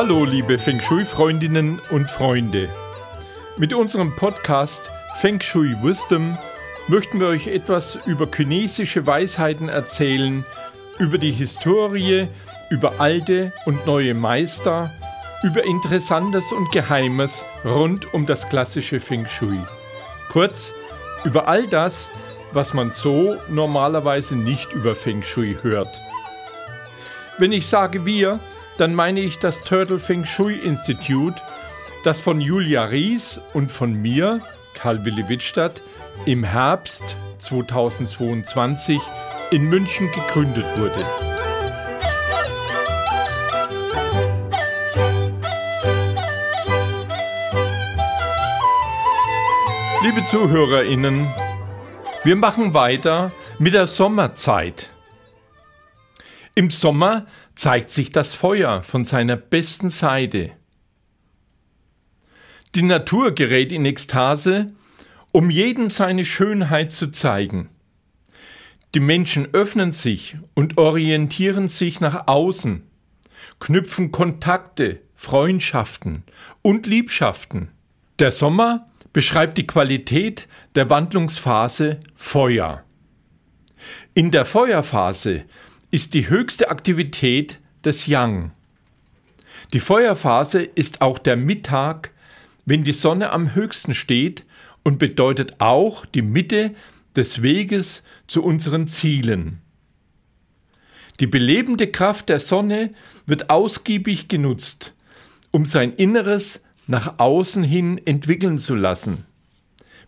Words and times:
Hallo, 0.00 0.24
liebe 0.24 0.60
Feng 0.60 0.80
Shui-Freundinnen 0.80 1.80
und 1.90 2.08
Freunde. 2.08 2.68
Mit 3.56 3.74
unserem 3.74 4.14
Podcast 4.14 4.92
Feng 5.16 5.40
Shui 5.40 5.74
Wisdom 5.82 6.38
möchten 6.86 7.18
wir 7.18 7.26
euch 7.26 7.48
etwas 7.48 7.98
über 8.06 8.28
chinesische 8.32 9.08
Weisheiten 9.08 9.68
erzählen, 9.68 10.44
über 11.00 11.18
die 11.18 11.32
Historie, 11.32 12.28
über 12.70 13.00
alte 13.00 13.52
und 13.66 13.86
neue 13.86 14.14
Meister, 14.14 14.92
über 15.42 15.64
Interessantes 15.64 16.52
und 16.52 16.70
Geheimes 16.70 17.44
rund 17.64 18.14
um 18.14 18.24
das 18.24 18.48
klassische 18.48 19.00
Feng 19.00 19.26
Shui. 19.26 19.58
Kurz, 20.30 20.72
über 21.24 21.48
all 21.48 21.66
das, 21.66 22.12
was 22.52 22.72
man 22.72 22.92
so 22.92 23.36
normalerweise 23.48 24.36
nicht 24.36 24.72
über 24.74 24.94
Feng 24.94 25.24
Shui 25.24 25.58
hört. 25.60 25.90
Wenn 27.38 27.50
ich 27.50 27.66
sage 27.66 28.06
wir, 28.06 28.38
dann 28.78 28.94
meine 28.94 29.20
ich 29.20 29.38
das 29.38 29.64
Turtle 29.64 29.98
Feng 29.98 30.24
Shui 30.24 30.54
Institute, 30.54 31.40
das 32.04 32.20
von 32.20 32.40
Julia 32.40 32.84
Ries 32.84 33.40
und 33.52 33.70
von 33.70 33.92
mir, 33.92 34.40
Karl 34.74 35.04
Willi 35.04 35.28
Wittstadt, 35.28 35.82
im 36.26 36.44
Herbst 36.44 37.16
2022 37.38 39.00
in 39.50 39.68
München 39.68 40.10
gegründet 40.12 40.64
wurde. 40.76 41.04
Liebe 50.04 50.24
Zuhörerinnen, 50.24 51.26
wir 52.22 52.36
machen 52.36 52.74
weiter 52.74 53.32
mit 53.58 53.74
der 53.74 53.88
Sommerzeit. 53.88 54.87
Im 56.58 56.70
Sommer 56.70 57.24
zeigt 57.54 57.92
sich 57.92 58.10
das 58.10 58.34
Feuer 58.34 58.82
von 58.82 59.04
seiner 59.04 59.36
besten 59.36 59.90
Seite. 59.90 60.50
Die 62.74 62.82
Natur 62.82 63.30
gerät 63.30 63.70
in 63.70 63.84
Ekstase, 63.84 64.72
um 65.30 65.50
jedem 65.50 65.88
seine 65.90 66.24
Schönheit 66.24 66.92
zu 66.92 67.12
zeigen. 67.12 67.70
Die 68.96 68.98
Menschen 68.98 69.54
öffnen 69.54 69.92
sich 69.92 70.36
und 70.54 70.78
orientieren 70.78 71.68
sich 71.68 72.00
nach 72.00 72.26
außen, 72.26 72.82
knüpfen 73.60 74.10
Kontakte, 74.10 75.00
Freundschaften 75.14 76.24
und 76.62 76.88
Liebschaften. 76.88 77.70
Der 78.18 78.32
Sommer 78.32 78.88
beschreibt 79.12 79.58
die 79.58 79.66
Qualität 79.68 80.48
der 80.74 80.90
Wandlungsphase 80.90 82.00
Feuer. 82.16 82.82
In 84.12 84.32
der 84.32 84.44
Feuerphase 84.44 85.44
ist 85.90 86.14
die 86.14 86.28
höchste 86.28 86.70
Aktivität 86.70 87.58
des 87.84 88.06
Yang. 88.06 88.52
Die 89.72 89.80
Feuerphase 89.80 90.62
ist 90.62 91.00
auch 91.00 91.18
der 91.18 91.36
Mittag, 91.36 92.12
wenn 92.66 92.84
die 92.84 92.92
Sonne 92.92 93.30
am 93.30 93.54
höchsten 93.54 93.94
steht 93.94 94.44
und 94.82 94.98
bedeutet 94.98 95.60
auch 95.60 96.04
die 96.06 96.22
Mitte 96.22 96.74
des 97.16 97.42
Weges 97.42 98.02
zu 98.26 98.42
unseren 98.42 98.86
Zielen. 98.86 99.60
Die 101.20 101.26
belebende 101.26 101.90
Kraft 101.90 102.28
der 102.28 102.40
Sonne 102.40 102.92
wird 103.26 103.50
ausgiebig 103.50 104.28
genutzt, 104.28 104.94
um 105.50 105.66
sein 105.66 105.94
Inneres 105.94 106.60
nach 106.86 107.18
außen 107.18 107.62
hin 107.62 108.00
entwickeln 108.04 108.58
zu 108.58 108.74
lassen. 108.74 109.24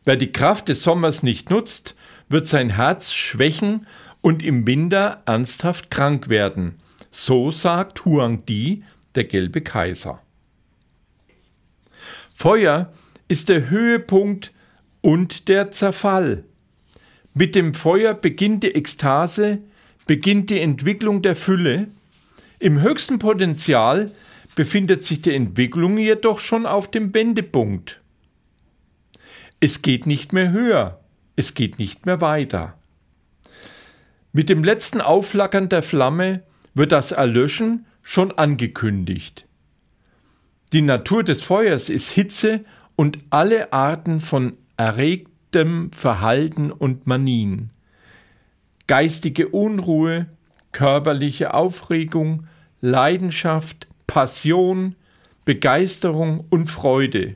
Wer 0.04 0.16
die 0.16 0.32
Kraft 0.32 0.68
des 0.68 0.82
Sommers 0.82 1.22
nicht 1.22 1.50
nutzt, 1.50 1.94
wird 2.28 2.46
sein 2.46 2.70
Herz 2.70 3.12
schwächen 3.12 3.86
und 4.20 4.42
im 4.42 4.66
Winter 4.66 5.22
ernsthaft 5.26 5.90
krank 5.90 6.28
werden. 6.28 6.76
So 7.10 7.50
sagt 7.50 8.04
Huang 8.04 8.44
Di, 8.46 8.84
der 9.14 9.24
gelbe 9.24 9.60
Kaiser. 9.60 10.20
Feuer 12.34 12.92
ist 13.28 13.48
der 13.48 13.70
Höhepunkt 13.70 14.52
und 15.00 15.48
der 15.48 15.70
Zerfall. 15.70 16.44
Mit 17.34 17.54
dem 17.54 17.74
Feuer 17.74 18.14
beginnt 18.14 18.64
die 18.64 18.74
Ekstase, 18.74 19.58
beginnt 20.06 20.50
die 20.50 20.60
Entwicklung 20.60 21.22
der 21.22 21.36
Fülle. 21.36 21.88
Im 22.58 22.80
höchsten 22.80 23.18
Potenzial 23.18 24.10
befindet 24.54 25.04
sich 25.04 25.22
die 25.22 25.34
Entwicklung 25.34 25.96
jedoch 25.98 26.40
schon 26.40 26.66
auf 26.66 26.90
dem 26.90 27.14
Wendepunkt. 27.14 28.00
Es 29.60 29.82
geht 29.82 30.06
nicht 30.06 30.32
mehr 30.32 30.50
höher, 30.50 31.00
es 31.36 31.54
geht 31.54 31.78
nicht 31.78 32.06
mehr 32.06 32.20
weiter. 32.20 32.79
Mit 34.32 34.48
dem 34.48 34.62
letzten 34.62 35.00
Aufflackern 35.00 35.68
der 35.68 35.82
Flamme 35.82 36.42
wird 36.74 36.92
das 36.92 37.10
Erlöschen 37.10 37.86
schon 38.02 38.30
angekündigt. 38.30 39.44
Die 40.72 40.82
Natur 40.82 41.24
des 41.24 41.42
Feuers 41.42 41.88
ist 41.88 42.10
Hitze 42.10 42.64
und 42.94 43.18
alle 43.30 43.72
Arten 43.72 44.20
von 44.20 44.56
erregtem 44.76 45.90
Verhalten 45.92 46.70
und 46.70 47.08
Manien. 47.08 47.70
Geistige 48.86 49.48
Unruhe, 49.48 50.26
körperliche 50.70 51.54
Aufregung, 51.54 52.46
Leidenschaft, 52.80 53.88
Passion, 54.06 54.94
Begeisterung 55.44 56.44
und 56.50 56.68
Freude. 56.68 57.34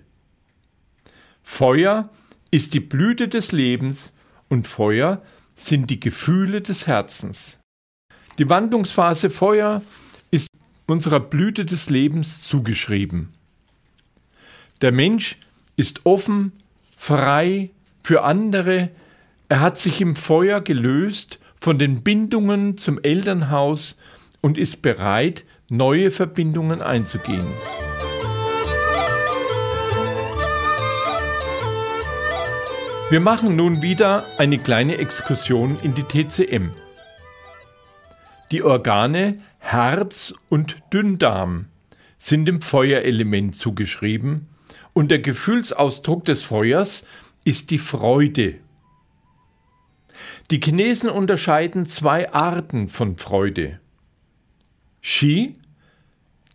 Feuer 1.43 2.11
ist 2.53 2.72
die 2.75 2.81
Blüte 2.81 3.26
des 3.26 3.50
Lebens 3.50 4.15
und 4.49 4.69
Feuer 4.69 5.22
sind 5.57 5.91
die 5.91 6.01
Gefühle 6.01 6.61
des 6.61 6.87
Herzens. 6.87 7.59
Die 8.39 8.49
Wandlungsphase 8.49 9.31
Feuer 9.31 9.83
ist 10.31 10.49
unserer 10.87 11.21
Blüte 11.21 11.65
des 11.65 11.91
Lebens 11.91 12.43
zugeschrieben. 12.43 13.33
Der 14.81 14.93
Mensch 14.93 15.37
ist 15.77 16.05
offen, 16.05 16.53
frei 16.97 17.71
für 18.03 18.23
andere, 18.23 18.91
er 19.49 19.61
hat 19.61 19.79
sich 19.79 20.01
im 20.01 20.17
Feuer 20.17 20.61
gelöst 20.61 21.39
von 21.61 21.79
den 21.79 22.03
Bindungen 22.03 22.77
zum 22.77 23.03
Elternhaus 23.03 23.97
und 24.41 24.59
ist 24.59 24.83
bereit, 24.83 25.45
neue 25.71 26.11
Verbindungen 26.11 26.83
einzugehen. 26.83 27.47
Wir 33.11 33.21
machen 33.21 33.55
nun 33.55 33.83
wieder 33.83 34.25
eine 34.39 34.59
kleine 34.59 34.97
Exkursion 34.97 35.79
in 35.83 35.95
die 35.95 36.05
TCM. 36.05 36.71
Die 38.51 38.63
Organe 38.63 39.43
Herz 39.59 40.33
und 40.49 40.79
Dünndarm 40.91 41.67
sind 42.19 42.47
dem 42.47 42.63
Feuerelement 42.63 43.57
zugeschrieben 43.57 44.49
und 44.95 45.11
der 45.11 45.19
Gefühlsausdruck 45.19 46.25
des 46.25 46.43
Feuers 46.43 47.05
ist 47.45 47.71
die 47.71 47.79
Freude. 47.79 48.55
Die 50.51 50.61
Chinesen 50.61 51.11
unterscheiden 51.11 51.85
zwei 51.85 52.33
Arten 52.33 52.89
von 52.89 53.19
Freude. 53.19 53.81
Shi, 55.03 55.53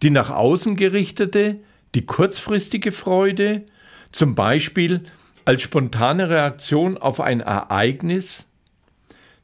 die 0.02 0.10
nach 0.10 0.32
außen 0.32 0.76
gerichtete, 0.76 1.60
die 1.94 2.08
kurzfristige 2.08 2.92
Freude, 2.92 3.68
zum 4.12 4.34
Beispiel 4.34 5.04
als 5.46 5.64
spontane 5.64 6.30
Reaktion 6.30 6.98
auf 6.98 7.20
ein 7.20 7.42
Ereignis, 7.42 8.46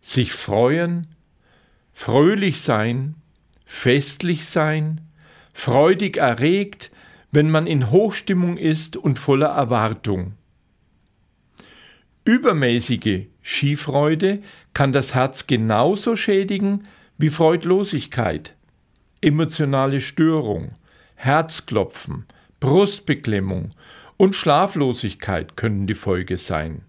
sich 0.01 0.33
freuen, 0.33 1.07
fröhlich 1.93 2.61
sein, 2.61 3.15
festlich 3.65 4.45
sein, 4.45 5.01
freudig 5.53 6.17
erregt, 6.17 6.91
wenn 7.31 7.49
man 7.49 7.67
in 7.67 7.91
Hochstimmung 7.91 8.57
ist 8.57 8.97
und 8.97 9.19
voller 9.19 9.49
Erwartung. 9.49 10.33
Übermäßige 12.23 13.27
Skifreude 13.43 14.41
kann 14.73 14.91
das 14.91 15.13
Herz 15.13 15.47
genauso 15.47 16.15
schädigen 16.15 16.87
wie 17.17 17.29
Freudlosigkeit, 17.29 18.55
emotionale 19.21 20.01
Störung, 20.01 20.69
Herzklopfen, 21.15 22.25
Brustbeklemmung 22.59 23.69
und 24.17 24.35
Schlaflosigkeit 24.35 25.57
können 25.57 25.87
die 25.87 25.93
Folge 25.93 26.37
sein. 26.37 26.81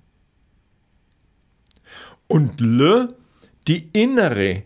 Und 2.29 2.61
Le, 2.61 3.15
die 3.69 3.89
innere, 3.93 4.63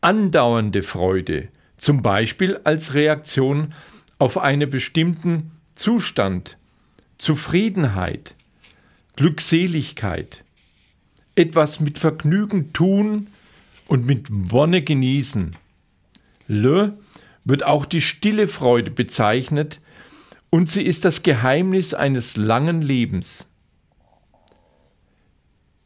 andauernde 0.00 0.82
Freude, 0.82 1.48
zum 1.76 2.02
Beispiel 2.02 2.60
als 2.64 2.94
Reaktion 2.94 3.74
auf 4.18 4.38
einen 4.38 4.68
bestimmten 4.68 5.52
Zustand, 5.74 6.56
Zufriedenheit, 7.18 8.34
Glückseligkeit, 9.16 10.44
etwas 11.34 11.80
mit 11.80 11.98
Vergnügen 11.98 12.72
tun 12.72 13.28
und 13.86 14.06
mit 14.06 14.26
Wonne 14.30 14.82
genießen. 14.82 15.56
Le 16.48 16.96
wird 17.44 17.64
auch 17.64 17.86
die 17.86 18.00
stille 18.00 18.48
Freude 18.48 18.90
bezeichnet, 18.90 19.80
und 20.50 20.68
sie 20.68 20.82
ist 20.82 21.04
das 21.04 21.22
Geheimnis 21.22 21.94
eines 21.94 22.36
langen 22.36 22.82
Lebens. 22.82 23.48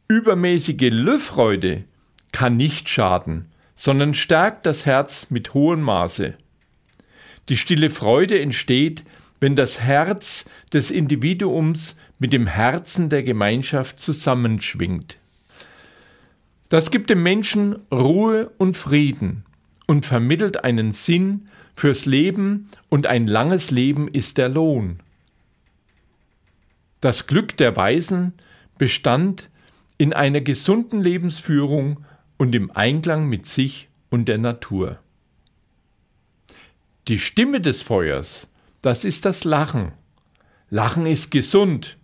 Übermäßige 0.07 0.91
Löffreude 0.91 1.83
kann 2.31 2.55
nicht 2.55 2.89
schaden, 2.89 3.49
sondern 3.75 4.13
stärkt 4.13 4.65
das 4.65 4.85
Herz 4.85 5.27
mit 5.29 5.53
hohem 5.53 5.81
Maße. 5.81 6.35
Die 7.49 7.57
stille 7.57 7.89
Freude 7.89 8.39
entsteht, 8.39 9.03
wenn 9.39 9.55
das 9.55 9.81
Herz 9.81 10.45
des 10.71 10.91
Individuums 10.91 11.97
mit 12.19 12.31
dem 12.31 12.47
Herzen 12.47 13.09
der 13.09 13.23
Gemeinschaft 13.23 13.99
zusammenschwingt. 13.99 15.17
Das 16.69 16.91
gibt 16.91 17.09
dem 17.09 17.21
Menschen 17.21 17.75
Ruhe 17.91 18.51
und 18.57 18.77
Frieden 18.77 19.43
und 19.87 20.05
vermittelt 20.05 20.63
einen 20.63 20.91
Sinn 20.91 21.49
fürs 21.75 22.05
Leben 22.05 22.69
und 22.89 23.07
ein 23.07 23.27
langes 23.27 23.71
Leben 23.71 24.07
ist 24.07 24.37
der 24.37 24.49
Lohn. 24.49 24.99
Das 26.99 27.27
Glück 27.27 27.57
der 27.57 27.75
Weisen 27.75 28.33
bestand 28.77 29.49
in 29.97 30.13
einer 30.13 30.41
gesunden 30.41 31.01
Lebensführung 31.01 32.05
und 32.37 32.55
im 32.55 32.71
Einklang 32.71 33.27
mit 33.27 33.45
sich 33.45 33.89
und 34.09 34.27
der 34.27 34.37
Natur. 34.37 34.99
Die 37.07 37.19
Stimme 37.19 37.59
des 37.59 37.81
Feuers, 37.81 38.47
das 38.81 39.03
ist 39.03 39.25
das 39.25 39.43
Lachen. 39.43 39.91
Lachen 40.69 41.05
ist 41.05 41.31
gesund. 41.31 41.97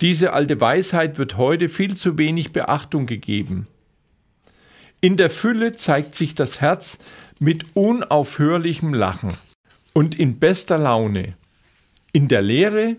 Diese 0.00 0.32
alte 0.32 0.60
Weisheit 0.60 1.18
wird 1.18 1.36
heute 1.36 1.68
viel 1.68 1.96
zu 1.96 2.18
wenig 2.18 2.52
Beachtung 2.52 3.06
gegeben. 3.06 3.68
In 5.04 5.18
der 5.18 5.28
Fülle 5.28 5.76
zeigt 5.76 6.14
sich 6.14 6.34
das 6.34 6.62
Herz 6.62 6.96
mit 7.38 7.66
unaufhörlichem 7.74 8.94
Lachen 8.94 9.36
und 9.92 10.18
in 10.18 10.38
bester 10.38 10.78
Laune. 10.78 11.34
In 12.14 12.26
der 12.26 12.40
Leere 12.40 12.96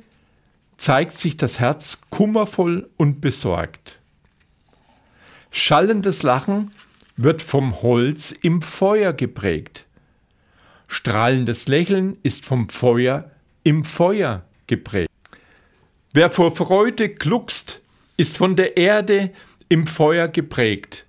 zeigt 0.77 1.17
sich 1.17 1.35
das 1.35 1.59
Herz 1.59 1.97
kummervoll 2.11 2.87
und 2.97 3.21
besorgt. 3.21 3.97
Schallendes 5.49 6.21
Lachen 6.21 6.69
wird 7.17 7.41
vom 7.41 7.81
Holz 7.81 8.35
im 8.39 8.61
Feuer 8.61 9.11
geprägt. 9.11 9.85
Strahlendes 10.87 11.67
Lächeln 11.67 12.17
ist 12.21 12.45
vom 12.45 12.69
Feuer 12.69 13.31
im 13.63 13.83
Feuer 13.83 14.43
geprägt. 14.67 15.09
Wer 16.13 16.29
vor 16.29 16.55
Freude 16.55 17.09
gluckst, 17.09 17.81
ist 18.15 18.37
von 18.37 18.55
der 18.55 18.77
Erde 18.77 19.31
im 19.69 19.87
Feuer 19.87 20.27
geprägt. 20.27 21.05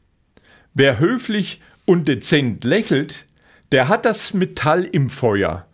Wer 0.78 0.98
höflich 0.98 1.62
und 1.86 2.06
dezent 2.06 2.62
lächelt, 2.62 3.24
der 3.72 3.88
hat 3.88 4.04
das 4.04 4.34
Metall 4.34 4.84
im 4.84 5.08
Feuer. 5.08 5.66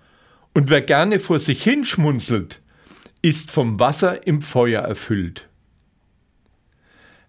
Und 0.54 0.70
wer 0.70 0.80
gerne 0.80 1.18
vor 1.18 1.40
sich 1.40 1.64
hinschmunzelt, 1.64 2.60
ist 3.20 3.50
vom 3.50 3.80
Wasser 3.80 4.28
im 4.28 4.42
Feuer 4.42 4.82
erfüllt. 4.82 5.48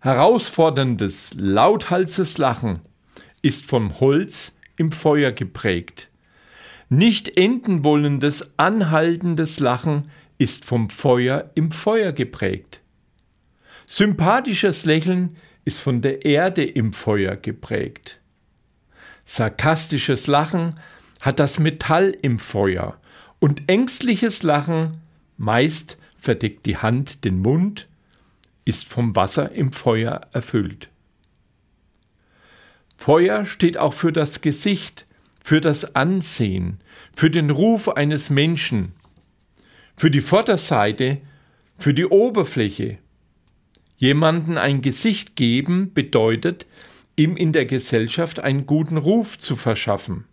Herausforderndes, 0.02 1.32
lauthalses 1.34 2.38
Lachen 2.38 2.78
ist 3.42 3.66
vom 3.66 4.00
Holz 4.00 4.54
im 4.78 4.92
Feuer 4.92 5.32
geprägt. 5.32 6.10
Nicht 6.90 7.40
enden 7.40 7.84
wollendes, 7.84 8.52
anhaltendes 8.58 9.60
Lachen 9.60 10.12
ist 10.38 10.64
vom 10.64 10.92
Feuer 10.92 11.50
im 11.56 11.72
Feuer 11.72 12.12
geprägt. 12.12 12.82
Sympathisches 13.88 14.86
Lächeln 14.86 15.36
ist 15.66 15.80
von 15.80 16.02
der 16.02 16.26
Erde 16.26 16.64
im 16.64 16.94
Feuer 16.94 17.36
geprägt. 17.36 18.20
Sarkastisches 19.26 20.28
Lachen 20.28 20.80
hat 21.22 21.40
das 21.40 21.60
Metall 21.60 22.16
im 22.22 22.40
Feuer 22.40 23.00
und 23.40 23.64
ängstliches 23.68 24.44
Lachen, 24.44 25.00
meist 25.38 25.98
verdeckt 26.20 26.66
die 26.66 26.78
Hand 26.78 27.24
den 27.26 27.40
Mund, 27.40 27.88
ist 28.66 28.88
vom 28.88 29.16
Wasser 29.16 29.52
im 29.52 29.72
Feuer 29.72 30.22
erfüllt. 30.32 30.90
Feuer 32.98 33.46
steht 33.46 33.78
auch 33.78 33.94
für 33.94 34.14
das 34.14 34.42
Gesicht, 34.42 35.06
für 35.42 35.60
das 35.60 35.96
Ansehen, 35.96 36.80
für 37.14 37.30
den 37.30 37.50
Ruf 37.50 37.90
eines 37.90 38.30
Menschen, 38.30 38.94
für 39.98 40.10
die 40.10 40.22
Vorderseite, 40.22 41.20
für 41.78 41.94
die 41.94 42.06
Oberfläche. 42.06 42.98
Jemanden 44.04 44.58
ein 44.58 44.82
Gesicht 44.82 45.38
geben 45.38 45.94
bedeutet, 45.94 46.66
ihm 47.16 47.38
in 47.38 47.54
der 47.54 47.66
Gesellschaft 47.66 48.42
einen 48.42 48.66
guten 48.66 48.98
Ruf 48.98 49.40
zu 49.40 49.56
verschaffen. 49.56 50.26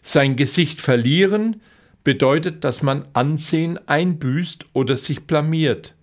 Sein 0.00 0.34
Gesicht 0.34 0.80
verlieren 0.80 1.60
bedeutet, 2.04 2.64
dass 2.64 2.80
man 2.80 3.04
Ansehen 3.12 3.78
einbüßt 3.86 4.64
oder 4.72 4.96
sich 4.96 5.24
blamiert. 5.24 5.94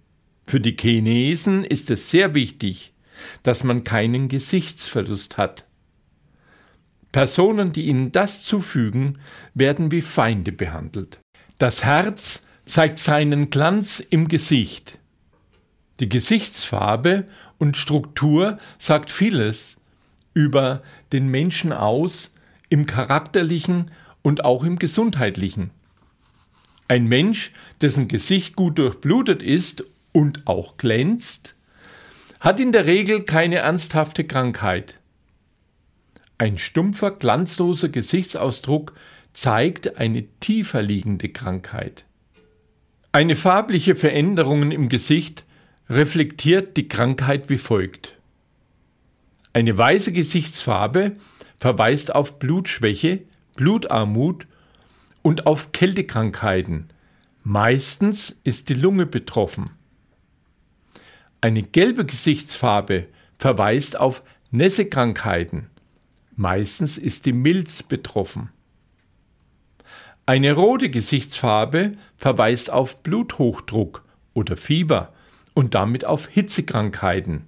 Für 0.46 0.60
die 0.60 0.78
Chinesen 0.80 1.64
ist 1.64 1.90
es 1.90 2.12
sehr 2.12 2.36
wichtig, 2.36 2.94
dass 3.42 3.64
man 3.64 3.84
keinen 3.84 4.28
Gesichtsverlust 4.28 5.40
hat. 5.40 5.66
Personen, 7.12 7.72
die 7.72 7.88
ihnen 7.88 8.12
das 8.12 8.44
zufügen, 8.44 9.18
werden 9.56 9.92
wie 9.92 10.02
Feinde 10.02 10.52
behandelt. 10.52 11.18
Das 11.58 11.84
Herz 11.84 12.44
zeigt 12.68 13.00
seinen 13.00 13.50
Glanz 13.50 14.00
im 14.00 14.28
Gesicht. 14.28 15.00
Die 16.00 16.10
Gesichtsfarbe 16.10 17.26
und 17.58 17.78
Struktur 17.78 18.58
sagt 18.78 19.12
vieles 19.12 19.78
über 20.34 20.82
den 21.12 21.28
Menschen 21.28 21.72
aus, 21.72 22.34
im 22.70 22.88
charakterlichen 22.88 23.92
und 24.24 24.46
auch 24.46 24.64
im 24.64 24.80
gesundheitlichen. 24.80 25.70
Ein 26.88 27.06
Mensch, 27.06 27.52
dessen 27.82 28.08
Gesicht 28.08 28.56
gut 28.56 28.80
durchblutet 28.80 29.44
ist 29.44 29.84
und 30.12 30.48
auch 30.48 30.78
glänzt, 30.78 31.56
hat 32.40 32.60
in 32.60 32.72
der 32.72 32.88
Regel 32.88 33.24
keine 33.24 33.58
ernsthafte 33.58 34.24
Krankheit. 34.24 35.00
Ein 36.38 36.58
stumpfer, 36.58 37.12
glanzloser 37.12 37.90
Gesichtsausdruck 37.90 38.94
zeigt 39.34 39.98
eine 39.98 40.24
tiefer 40.40 40.82
liegende 40.82 41.30
Krankheit. 41.30 42.06
Eine 43.12 43.36
farbliche 43.36 43.96
Veränderung 43.96 44.72
im 44.72 44.90
Gesicht 44.90 45.46
reflektiert 45.90 46.78
die 46.78 46.88
Krankheit 46.88 47.50
wie 47.50 47.58
folgt. 47.58 48.14
Eine 49.54 49.78
weiße 49.78 50.12
Gesichtsfarbe 50.12 51.14
verweist 51.58 52.16
auf 52.16 52.40
Blutschwäche, 52.40 53.22
Blutarmut 53.56 54.48
und 55.22 55.46
auf 55.46 55.72
Kältekrankheiten. 55.72 56.90
Meistens 57.44 58.40
ist 58.44 58.70
die 58.70 58.74
Lunge 58.74 59.06
betroffen. 59.06 59.70
Eine 61.42 61.62
gelbe 61.62 62.06
Gesichtsfarbe 62.06 63.08
verweist 63.38 64.00
auf 64.00 64.24
Nässekrankheiten. 64.52 65.70
Meistens 66.36 66.98
ist 66.98 67.26
die 67.26 67.34
Milz 67.34 67.84
betroffen. 67.84 68.50
Eine 70.26 70.54
rote 70.54 70.90
Gesichtsfarbe 70.90 71.94
verweist 72.18 72.72
auf 72.72 73.04
Bluthochdruck 73.04 74.04
oder 74.34 74.56
Fieber 74.58 75.13
und 75.54 75.76
damit 75.76 76.06
auf 76.06 76.28
Hitzekrankheiten. 76.28 77.46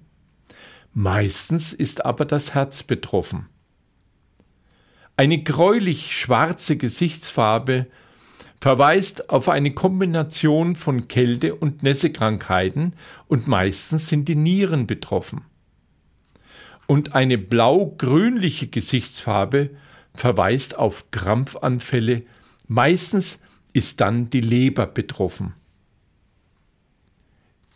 Meistens 0.92 1.72
ist 1.72 2.04
aber 2.04 2.24
das 2.24 2.54
Herz 2.54 2.82
betroffen. 2.82 3.46
Eine 5.16 5.42
gräulich-schwarze 5.42 6.76
Gesichtsfarbe 6.76 7.86
verweist 8.60 9.30
auf 9.30 9.48
eine 9.48 9.72
Kombination 9.72 10.74
von 10.74 11.08
Kälte- 11.08 11.54
und 11.54 11.82
Nässekrankheiten 11.82 12.94
und 13.28 13.48
meistens 13.48 14.08
sind 14.08 14.28
die 14.28 14.36
Nieren 14.36 14.86
betroffen 14.86 15.42
und 16.86 17.14
eine 17.14 17.38
blau-grünliche 17.38 18.68
Gesichtsfarbe 18.68 19.70
verweist 20.14 20.78
auf 20.78 21.10
Krampfanfälle, 21.10 22.22
meistens 22.68 23.40
ist 23.72 24.00
dann 24.00 24.30
die 24.30 24.40
Leber 24.40 24.86
betroffen. 24.86 25.54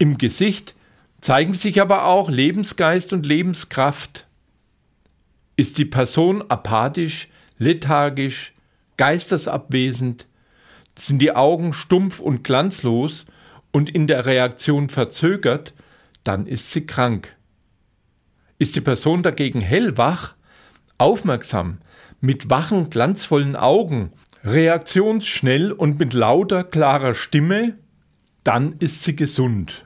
Im 0.00 0.16
Gesicht 0.16 0.75
zeigen 1.21 1.52
sich 1.52 1.78
aber 1.78 2.07
auch 2.07 2.30
Lebensgeist 2.30 3.12
und 3.12 3.26
Lebenskraft. 3.26 4.26
Ist 5.57 5.76
die 5.76 5.85
Person 5.85 6.42
apathisch, 6.49 7.28
lethargisch, 7.59 8.54
geistesabwesend, 8.97 10.26
sind 10.99 11.21
die 11.21 11.33
Augen 11.33 11.75
stumpf 11.75 12.19
und 12.19 12.45
glanzlos 12.45 13.26
und 13.73 13.90
in 13.90 14.07
der 14.07 14.25
Reaktion 14.25 14.88
verzögert, 14.88 15.75
dann 16.25 16.47
ist 16.47 16.71
sie 16.71 16.87
krank. 16.87 17.37
Ist 18.57 18.76
die 18.76 18.80
Person 18.80 19.23
dagegen 19.23 19.61
hellwach, 19.61 20.35
aufmerksam, 20.97 21.76
mit 22.23 22.49
wachen, 22.49 22.88
glanzvollen 22.88 23.54
Augen, 23.54 24.12
reaktionsschnell 24.45 25.73
und 25.73 25.99
mit 25.99 26.14
lauter, 26.14 26.64
klarer 26.64 27.14
Stimme, 27.14 27.76
dann 28.45 28.76
ist 28.78 29.04
sie 29.04 29.14
gesund. 29.14 29.85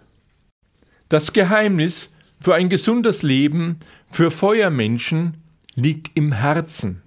Das 1.08 1.32
Geheimnis 1.32 2.12
für 2.40 2.54
ein 2.54 2.68
gesundes 2.68 3.22
Leben 3.22 3.78
für 4.10 4.30
Feuermenschen 4.30 5.36
liegt 5.74 6.16
im 6.16 6.32
Herzen. 6.32 7.02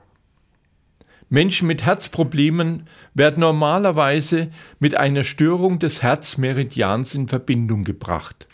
Menschen 1.30 1.68
mit 1.68 1.84
Herzproblemen 1.84 2.84
werden 3.14 3.42
normalerweise 3.42 4.50
mit 4.80 4.96
einer 4.96 5.24
Störung 5.24 5.80
des 5.80 6.02
Herzmeridians 6.02 7.16
in 7.16 7.28
Verbindung 7.28 7.84
gebracht. 7.84 8.48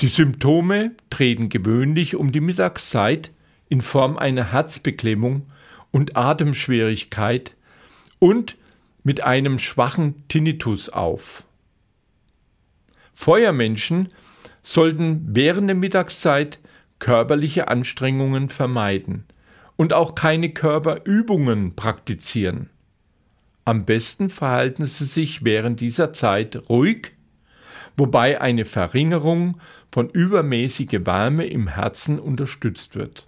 Die 0.00 0.08
Symptome 0.08 0.92
treten 1.10 1.48
gewöhnlich 1.48 2.14
um 2.14 2.30
die 2.30 2.40
Mittagszeit 2.40 3.30
in 3.68 3.80
Form 3.80 4.16
einer 4.16 4.52
Herzbeklemmung 4.52 5.46
und 5.90 6.16
Atemschwierigkeit 6.16 7.54
und 8.18 8.56
mit 9.02 9.22
einem 9.22 9.58
schwachen 9.58 10.26
Tinnitus 10.28 10.88
auf. 10.88 11.44
Feuermenschen 13.24 14.08
sollten 14.60 15.28
während 15.30 15.68
der 15.68 15.74
Mittagszeit 15.74 16.58
körperliche 16.98 17.68
Anstrengungen 17.68 18.50
vermeiden 18.50 19.24
und 19.76 19.94
auch 19.94 20.14
keine 20.14 20.50
Körperübungen 20.50 21.74
praktizieren. 21.74 22.68
Am 23.64 23.86
besten 23.86 24.28
verhalten 24.28 24.84
sie 24.86 25.06
sich 25.06 25.42
während 25.42 25.80
dieser 25.80 26.12
Zeit 26.12 26.68
ruhig, 26.68 27.12
wobei 27.96 28.42
eine 28.42 28.66
Verringerung 28.66 29.56
von 29.90 30.10
übermäßiger 30.10 31.06
Wärme 31.06 31.46
im 31.46 31.68
Herzen 31.68 32.18
unterstützt 32.18 32.94
wird. 32.94 33.26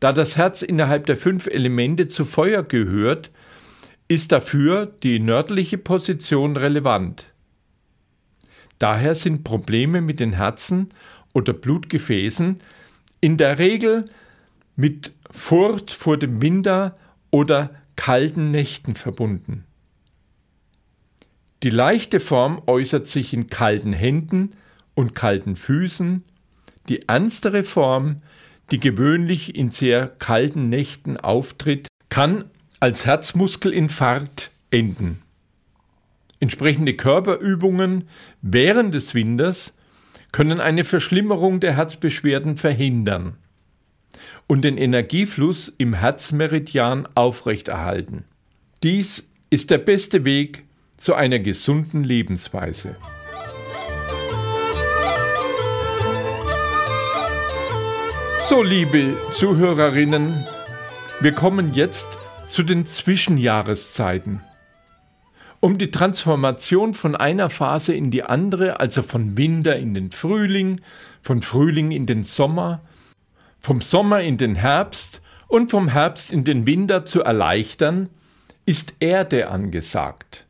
Da 0.00 0.14
das 0.14 0.38
Herz 0.38 0.62
innerhalb 0.62 1.04
der 1.04 1.18
fünf 1.18 1.46
Elemente 1.46 2.08
zu 2.08 2.24
Feuer 2.24 2.62
gehört, 2.62 3.30
ist 4.08 4.32
dafür 4.32 4.86
die 4.86 5.20
nördliche 5.20 5.76
Position 5.76 6.56
relevant. 6.56 7.26
Daher 8.78 9.14
sind 9.14 9.44
Probleme 9.44 10.00
mit 10.00 10.20
den 10.20 10.32
Herzen 10.32 10.90
oder 11.32 11.52
Blutgefäßen 11.52 12.60
in 13.20 13.36
der 13.36 13.58
Regel 13.58 14.06
mit 14.76 15.12
Furcht 15.30 15.90
vor 15.90 16.18
dem 16.18 16.42
Winter 16.42 16.96
oder 17.30 17.70
kalten 17.96 18.50
Nächten 18.50 18.94
verbunden. 18.94 19.64
Die 21.62 21.70
leichte 21.70 22.20
Form 22.20 22.62
äußert 22.66 23.06
sich 23.06 23.32
in 23.32 23.48
kalten 23.48 23.92
Händen 23.92 24.52
und 24.94 25.14
kalten 25.14 25.56
Füßen, 25.56 26.22
die 26.88 27.08
ernstere 27.08 27.64
Form, 27.64 28.20
die 28.70 28.78
gewöhnlich 28.78 29.56
in 29.56 29.70
sehr 29.70 30.08
kalten 30.08 30.68
Nächten 30.68 31.16
auftritt, 31.16 31.88
kann 32.10 32.44
als 32.80 33.06
Herzmuskelinfarkt 33.06 34.50
enden. 34.70 35.23
Entsprechende 36.44 36.92
Körperübungen 36.92 38.04
während 38.42 38.92
des 38.92 39.14
Winters 39.14 39.72
können 40.30 40.60
eine 40.60 40.84
Verschlimmerung 40.84 41.58
der 41.58 41.74
Herzbeschwerden 41.74 42.58
verhindern 42.58 43.38
und 44.46 44.62
den 44.62 44.76
Energiefluss 44.76 45.74
im 45.78 45.94
Herzmeridian 45.94 47.08
aufrechterhalten. 47.14 48.24
Dies 48.82 49.26
ist 49.48 49.70
der 49.70 49.78
beste 49.78 50.26
Weg 50.26 50.64
zu 50.98 51.14
einer 51.14 51.38
gesunden 51.38 52.04
Lebensweise. 52.04 52.94
So, 58.46 58.62
liebe 58.62 59.14
Zuhörerinnen, 59.32 60.44
wir 61.22 61.32
kommen 61.32 61.72
jetzt 61.72 62.18
zu 62.48 62.62
den 62.62 62.84
Zwischenjahreszeiten. 62.84 64.42
Um 65.64 65.78
die 65.78 65.90
Transformation 65.90 66.92
von 66.92 67.16
einer 67.16 67.48
Phase 67.48 67.94
in 67.94 68.10
die 68.10 68.22
andere, 68.22 68.80
also 68.80 69.02
von 69.02 69.38
Winter 69.38 69.76
in 69.76 69.94
den 69.94 70.10
Frühling, 70.10 70.82
von 71.22 71.40
Frühling 71.40 71.90
in 71.90 72.04
den 72.04 72.22
Sommer, 72.22 72.82
vom 73.60 73.80
Sommer 73.80 74.20
in 74.20 74.36
den 74.36 74.56
Herbst 74.56 75.22
und 75.48 75.70
vom 75.70 75.88
Herbst 75.88 76.30
in 76.30 76.44
den 76.44 76.66
Winter 76.66 77.06
zu 77.06 77.22
erleichtern, 77.22 78.10
ist 78.66 78.92
Erde 79.00 79.48
angesagt. 79.48 80.44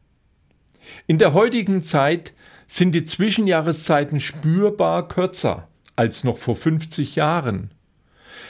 In 1.07 1.19
der 1.19 1.33
heutigen 1.33 1.85
Zeit 1.85 2.33
sind 2.67 2.93
die 2.93 3.05
Zwischenjahreszeiten 3.05 4.19
spürbar 4.19 5.07
kürzer 5.07 5.69
als 5.95 6.25
noch 6.25 6.39
vor 6.39 6.57
50 6.57 7.15
Jahren. 7.15 7.71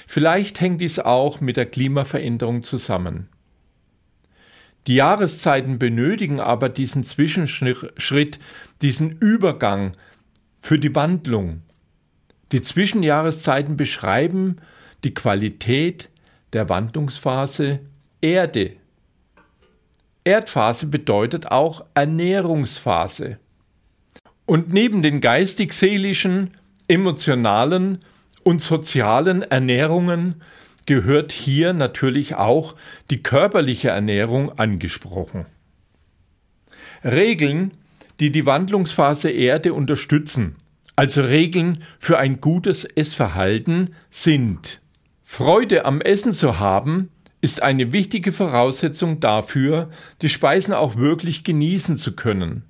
Vielleicht 0.06 0.62
hängt 0.62 0.80
dies 0.80 0.98
auch 0.98 1.42
mit 1.42 1.58
der 1.58 1.66
Klimaveränderung 1.66 2.62
zusammen. 2.62 3.28
Die 4.86 4.96
Jahreszeiten 4.96 5.78
benötigen 5.78 6.40
aber 6.40 6.68
diesen 6.68 7.04
Zwischenschritt, 7.04 8.38
diesen 8.82 9.12
Übergang 9.18 9.92
für 10.58 10.78
die 10.78 10.94
Wandlung. 10.94 11.62
Die 12.52 12.60
Zwischenjahreszeiten 12.60 13.76
beschreiben 13.76 14.56
die 15.02 15.14
Qualität 15.14 16.08
der 16.52 16.68
Wandlungsphase 16.68 17.80
Erde. 18.20 18.72
Erdphase 20.24 20.86
bedeutet 20.86 21.50
auch 21.50 21.84
Ernährungsphase. 21.94 23.38
Und 24.46 24.72
neben 24.72 25.02
den 25.02 25.20
geistig-seelischen, 25.20 26.54
emotionalen 26.88 27.98
und 28.42 28.60
sozialen 28.60 29.42
Ernährungen 29.42 30.42
gehört 30.86 31.32
hier 31.32 31.72
natürlich 31.72 32.34
auch 32.34 32.74
die 33.10 33.22
körperliche 33.22 33.90
Ernährung 33.90 34.58
angesprochen. 34.58 35.46
Regeln, 37.04 37.72
die 38.20 38.30
die 38.30 38.46
Wandlungsphase 38.46 39.30
Erde 39.30 39.74
unterstützen, 39.74 40.56
also 40.96 41.22
Regeln 41.22 41.78
für 41.98 42.18
ein 42.18 42.40
gutes 42.40 42.84
Essverhalten, 42.84 43.94
sind 44.10 44.80
Freude 45.24 45.84
am 45.84 46.00
Essen 46.00 46.32
zu 46.32 46.60
haben, 46.60 47.10
ist 47.40 47.62
eine 47.62 47.92
wichtige 47.92 48.32
Voraussetzung 48.32 49.20
dafür, 49.20 49.90
die 50.22 50.28
Speisen 50.28 50.72
auch 50.72 50.96
wirklich 50.96 51.44
genießen 51.44 51.96
zu 51.96 52.14
können. 52.14 52.64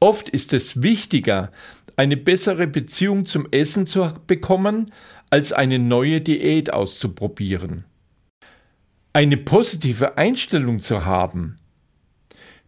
Oft 0.00 0.28
ist 0.28 0.52
es 0.52 0.82
wichtiger, 0.82 1.50
eine 1.96 2.16
bessere 2.16 2.66
Beziehung 2.66 3.26
zum 3.26 3.48
Essen 3.50 3.86
zu 3.86 4.12
bekommen, 4.26 4.92
als 5.30 5.52
eine 5.52 5.78
neue 5.78 6.20
Diät 6.20 6.72
auszuprobieren. 6.72 7.84
Eine 9.12 9.36
positive 9.36 10.16
Einstellung 10.16 10.80
zu 10.80 11.04
haben. 11.04 11.56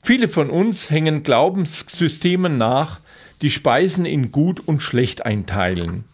Viele 0.02 0.28
von 0.28 0.50
uns 0.50 0.90
hängen 0.90 1.22
Glaubenssystemen 1.22 2.58
nach, 2.58 3.00
die 3.42 3.50
Speisen 3.50 4.04
in 4.04 4.32
gut 4.32 4.60
und 4.66 4.80
schlecht 4.80 5.24
einteilen. 5.24 6.04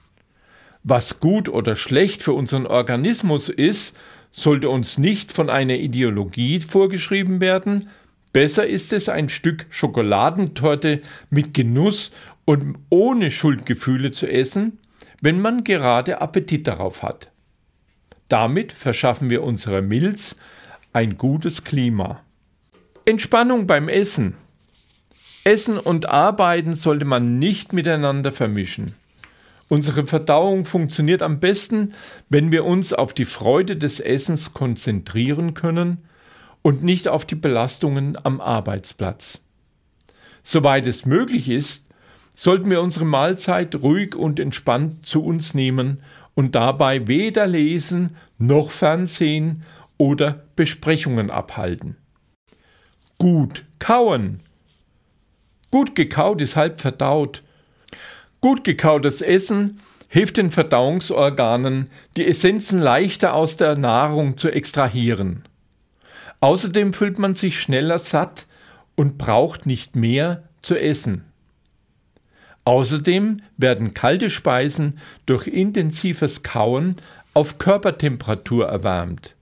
Was 0.83 1.21
gut 1.21 1.49
oder 1.49 1.75
schlecht 1.75 2.23
für 2.23 2.33
unseren 2.33 2.67
Organismus 2.67 3.49
ist, 3.49 3.97
sollte 4.31 4.69
uns 4.69 4.99
nicht 4.99 5.33
von 5.33 5.51
einer 5.51 5.75
Ideologie 5.75 6.61
vorgeschrieben 6.61 7.41
werden, 7.41 7.89
besser 8.33 8.67
ist 8.67 8.93
es, 8.93 9.09
ein 9.09 9.29
Stück 9.29 9.67
Schokoladentorte 9.71 11.01
mit 11.31 11.55
Genuss 11.55 12.13
und 12.45 12.77
ohne 12.91 13.31
Schuldgefühle 13.31 14.11
zu 14.11 14.27
essen, 14.27 14.79
wenn 15.21 15.41
man 15.41 15.65
gerade 15.65 16.21
Appetit 16.21 16.67
darauf 16.67 17.03
hat. 17.03 17.31
Damit 18.29 18.73
verschaffen 18.73 19.31
wir 19.31 19.43
unserer 19.43 19.83
Milz 19.83 20.37
ein 20.93 21.17
gutes 21.17 21.65
Klima. 21.65 22.23
Entspannung 23.05 23.67
beim 23.67 23.89
Essen. 23.89 24.35
Essen 25.45 25.79
und 25.79 26.09
Arbeiten 26.09 26.75
sollte 26.75 27.05
man 27.05 27.39
nicht 27.39 27.73
miteinander 27.73 28.33
vermischen. 28.33 28.95
Unsere 29.69 30.07
Verdauung 30.07 30.65
funktioniert 30.65 31.23
am 31.23 31.41
besten, 31.41 31.95
wenn 32.29 32.53
wir 32.53 32.65
uns 32.65 32.93
auf 32.93 33.15
die 33.15 33.25
Freude 33.25 33.77
des 33.77 34.01
Essens 34.01 34.55
konzentrieren 34.55 35.55
können 35.55 35.99
und 36.63 36.83
nicht 36.83 37.09
auf 37.09 37.27
die 37.27 37.35
Belastungen 37.35 38.17
am 38.25 38.41
Arbeitsplatz. 38.41 39.41
Soweit 40.43 40.87
es 40.87 41.07
möglich 41.07 41.49
ist, 41.49 41.86
sollten 42.37 42.71
wir 42.71 42.83
unsere 42.83 43.07
Mahlzeit 43.07 43.75
ruhig 43.77 44.15
und 44.15 44.39
entspannt 44.39 45.07
zu 45.07 45.25
uns 45.25 45.55
nehmen 45.55 46.03
und 46.35 46.55
dabei 46.55 47.09
weder 47.09 47.47
lesen 47.47 48.15
noch 48.39 48.71
Fernsehen 48.71 49.63
oder 49.97 50.45
Besprechungen 50.55 51.31
abhalten. 51.31 51.97
Gut 53.17 53.65
kauen. 53.79 54.41
Gut 55.71 55.95
gekaut 55.95 56.43
ist 56.43 56.57
halb 56.57 56.79
verdaut. 56.79 57.43
Gut 58.43 58.65
gekautes 58.65 59.23
Essen 59.23 59.81
hilft 60.09 60.37
den 60.37 60.51
Verdauungsorganen, 60.51 61.91
die 62.19 62.27
Essenzen 62.29 62.81
leichter 62.81 63.33
aus 63.33 63.57
der 63.57 63.79
Nahrung 63.79 64.37
zu 64.37 64.51
extrahieren. 64.51 65.45
Außerdem 66.41 66.93
fühlt 66.93 67.19
man 67.19 67.35
sich 67.35 67.59
schneller 67.59 67.99
satt 67.99 68.47
und 68.95 69.17
braucht 69.17 69.65
nicht 69.65 69.97
mehr 69.97 70.43
zu 70.61 70.79
essen. 70.79 71.25
Außerdem 72.67 73.43
werden 73.57 73.95
kalte 73.95 74.29
Speisen 74.29 74.99
durch 75.25 75.47
intensives 75.47 76.43
Kauen 76.43 76.97
auf 77.33 77.59
Körpertemperatur 77.59 78.67
erwärmt. 78.67 79.37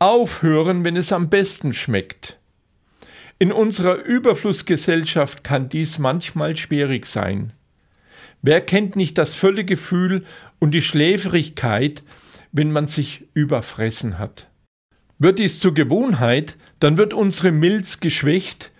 Aufhören, 0.00 0.84
wenn 0.84 0.96
es 0.96 1.12
am 1.12 1.30
besten 1.30 1.72
schmeckt. 1.72 2.36
In 3.38 3.52
unserer 3.52 4.02
Überflussgesellschaft 4.02 5.44
kann 5.44 5.68
dies 5.68 5.98
manchmal 5.98 6.56
schwierig 6.56 7.06
sein. 7.06 7.52
Wer 8.42 8.60
kennt 8.60 8.96
nicht 8.96 9.16
das 9.16 9.36
Völlegefühl 9.36 10.24
und 10.58 10.72
die 10.72 10.82
Schläfrigkeit, 10.82 12.02
wenn 12.50 12.72
man 12.72 12.88
sich 12.88 13.28
überfressen 13.34 14.18
hat? 14.18 14.48
Wird 15.20 15.38
dies 15.38 15.60
zur 15.60 15.74
Gewohnheit, 15.74 16.56
dann 16.80 16.96
wird 16.96 17.14
unsere 17.14 17.52
Milz 17.52 18.00
geschwächt 18.00 18.72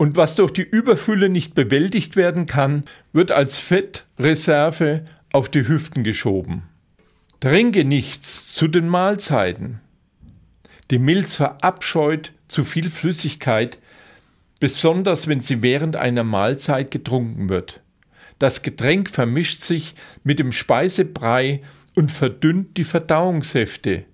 und 0.00 0.16
was 0.16 0.34
durch 0.34 0.50
die 0.50 0.62
Überfülle 0.62 1.28
nicht 1.28 1.54
bewältigt 1.54 2.16
werden 2.16 2.46
kann, 2.46 2.84
wird 3.12 3.32
als 3.32 3.58
Fettreserve 3.58 5.04
auf 5.30 5.50
die 5.50 5.68
Hüften 5.68 6.04
geschoben. 6.04 6.62
Trinke 7.38 7.84
nichts 7.84 8.54
zu 8.54 8.66
den 8.66 8.88
Mahlzeiten. 8.88 9.78
Die 10.90 10.98
Milz 10.98 11.34
verabscheut 11.34 12.32
zu 12.48 12.64
viel 12.64 12.88
Flüssigkeit, 12.88 13.76
besonders 14.58 15.28
wenn 15.28 15.42
sie 15.42 15.60
während 15.60 15.96
einer 15.96 16.24
Mahlzeit 16.24 16.90
getrunken 16.90 17.50
wird. 17.50 17.82
Das 18.38 18.62
Getränk 18.62 19.10
vermischt 19.10 19.60
sich 19.60 19.94
mit 20.24 20.38
dem 20.38 20.52
Speisebrei 20.52 21.60
und 21.94 22.10
verdünnt 22.10 22.78
die 22.78 22.84
Verdauungssäfte, 22.84 24.06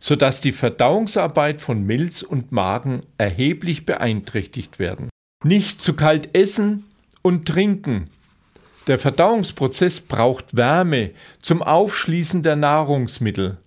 sodass 0.00 0.40
die 0.40 0.52
Verdauungsarbeit 0.52 1.60
von 1.60 1.84
Milz 1.84 2.22
und 2.22 2.52
Magen 2.52 3.00
erheblich 3.18 3.84
beeinträchtigt 3.84 4.78
werden. 4.78 5.08
Nicht 5.44 5.80
zu 5.80 5.94
kalt 5.94 6.36
essen 6.36 6.84
und 7.22 7.46
trinken. 7.46 8.06
Der 8.86 8.98
Verdauungsprozess 8.98 10.00
braucht 10.00 10.56
Wärme 10.56 11.10
zum 11.40 11.62
Aufschließen 11.62 12.42
der 12.42 12.56
Nahrungsmittel. 12.56 13.58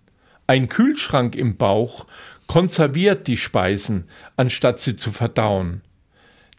Ein 0.47 0.67
Kühlschrank 0.67 1.35
im 1.35 1.57
Bauch 1.57 2.05
konserviert 2.47 3.27
die 3.27 3.37
Speisen, 3.37 4.07
anstatt 4.35 4.79
sie 4.79 4.95
zu 4.95 5.11
verdauen. 5.11 5.81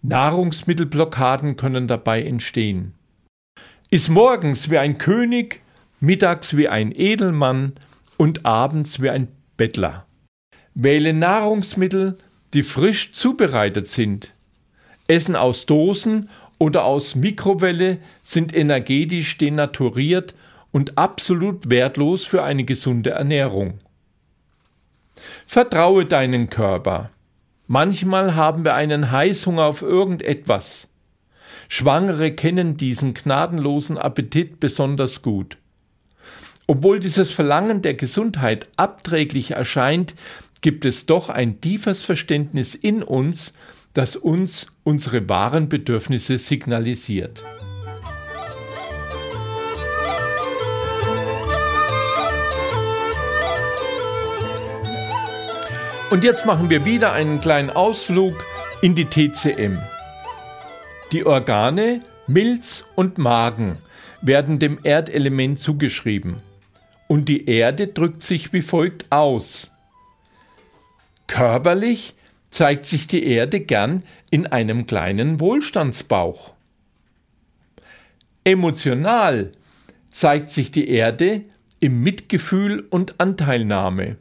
Nahrungsmittelblockaden 0.02 1.56
können 1.56 1.86
dabei 1.86 2.22
entstehen. 2.22 2.94
Ist 3.90 4.08
morgens 4.08 4.70
wie 4.70 4.78
ein 4.78 4.98
König, 4.98 5.60
mittags 6.00 6.56
wie 6.56 6.68
ein 6.68 6.92
Edelmann 6.94 7.74
und 8.16 8.44
abends 8.44 9.00
wie 9.00 9.10
ein 9.10 9.28
Bettler. 9.56 10.06
Wähle 10.74 11.12
Nahrungsmittel, 11.12 12.18
die 12.52 12.62
frisch 12.62 13.12
zubereitet 13.12 13.88
sind. 13.88 14.32
Essen 15.08 15.36
aus 15.36 15.66
Dosen 15.66 16.28
oder 16.58 16.84
aus 16.84 17.14
Mikrowelle 17.14 17.98
sind 18.22 18.54
energetisch 18.54 19.38
denaturiert 19.38 20.34
und 20.72 20.98
absolut 20.98 21.70
wertlos 21.70 22.24
für 22.24 22.42
eine 22.42 22.64
gesunde 22.64 23.10
Ernährung. 23.10 23.78
Vertraue 25.46 26.04
deinen 26.04 26.50
Körper. 26.50 27.10
Manchmal 27.66 28.34
haben 28.34 28.64
wir 28.64 28.74
einen 28.74 29.10
Heißhunger 29.10 29.64
auf 29.64 29.82
irgendetwas. 29.82 30.88
Schwangere 31.68 32.32
kennen 32.32 32.76
diesen 32.76 33.14
gnadenlosen 33.14 33.98
Appetit 33.98 34.60
besonders 34.60 35.22
gut. 35.22 35.56
Obwohl 36.68 36.98
dieses 36.98 37.30
Verlangen 37.30 37.80
der 37.80 37.94
Gesundheit 37.94 38.68
abträglich 38.76 39.52
erscheint, 39.52 40.14
gibt 40.62 40.84
es 40.84 41.06
doch 41.06 41.28
ein 41.28 41.60
tiefes 41.60 42.02
Verständnis 42.02 42.74
in 42.74 43.04
uns, 43.04 43.52
das 43.94 44.16
uns 44.16 44.66
unsere 44.82 45.28
wahren 45.28 45.68
Bedürfnisse 45.68 46.38
signalisiert. 46.38 47.44
Und 56.10 56.24
jetzt 56.24 56.46
machen 56.46 56.68
wir 56.68 56.84
wieder 56.84 57.12
einen 57.12 57.40
kleinen 57.40 57.70
Ausflug 57.70 58.44
in 58.80 58.94
die 58.94 59.04
TCM. 59.04 59.78
Die 61.12 61.26
Organe 61.26 62.00
Milz 62.26 62.84
und 62.96 63.18
Magen 63.18 63.78
werden 64.20 64.58
dem 64.58 64.80
Erdelement 64.82 65.58
zugeschrieben. 65.60 66.42
Und 67.08 67.28
die 67.28 67.48
Erde 67.48 67.86
drückt 67.86 68.22
sich 68.22 68.52
wie 68.52 68.62
folgt 68.62 69.10
aus. 69.10 69.70
Körperlich 71.26 72.14
zeigt 72.50 72.86
sich 72.86 73.06
die 73.06 73.24
Erde 73.26 73.60
gern 73.60 74.02
in 74.30 74.46
einem 74.46 74.86
kleinen 74.86 75.40
Wohlstandsbauch. 75.40 76.54
Emotional 78.44 79.52
zeigt 80.10 80.50
sich 80.50 80.70
die 80.70 80.88
Erde 80.88 81.42
im 81.80 82.02
Mitgefühl 82.02 82.80
und 82.90 83.20
Anteilnahme. 83.20 84.16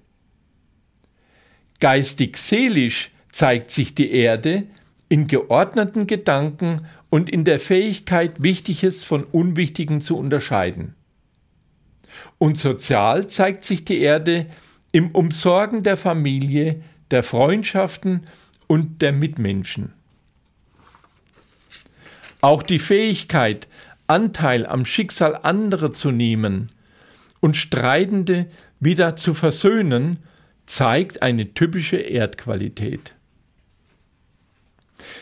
Geistig-seelisch 1.79 3.11
zeigt 3.31 3.71
sich 3.71 3.95
die 3.95 4.11
Erde 4.11 4.63
in 5.09 5.27
geordneten 5.27 6.07
Gedanken 6.07 6.87
und 7.09 7.29
in 7.29 7.43
der 7.43 7.59
Fähigkeit, 7.59 8.41
Wichtiges 8.41 9.03
von 9.03 9.23
Unwichtigem 9.23 10.01
zu 10.01 10.17
unterscheiden. 10.17 10.95
Und 12.37 12.57
sozial 12.57 13.27
zeigt 13.27 13.63
sich 13.63 13.85
die 13.85 13.99
Erde 13.99 14.47
im 14.91 15.11
Umsorgen 15.11 15.83
der 15.83 15.97
Familie, 15.97 16.81
der 17.11 17.23
Freundschaften 17.23 18.27
und 18.67 19.01
der 19.01 19.11
Mitmenschen. 19.11 19.93
Auch 22.41 22.63
die 22.63 22.79
Fähigkeit, 22.79 23.67
Anteil 24.07 24.65
am 24.65 24.85
Schicksal 24.85 25.35
anderer 25.35 25.93
zu 25.93 26.11
nehmen 26.11 26.71
und 27.39 27.57
Streitende 27.57 28.47
wieder 28.79 29.15
zu 29.15 29.33
versöhnen, 29.33 30.19
zeigt 30.65 31.21
eine 31.21 31.53
typische 31.53 31.97
Erdqualität. 31.97 33.15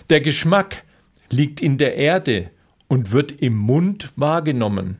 Der 0.09 0.21
Geschmack 0.21 0.83
liegt 1.29 1.61
in 1.61 1.77
der 1.77 1.95
Erde 1.95 2.49
und 2.87 3.11
wird 3.11 3.31
im 3.31 3.55
Mund 3.55 4.11
wahrgenommen. 4.15 4.99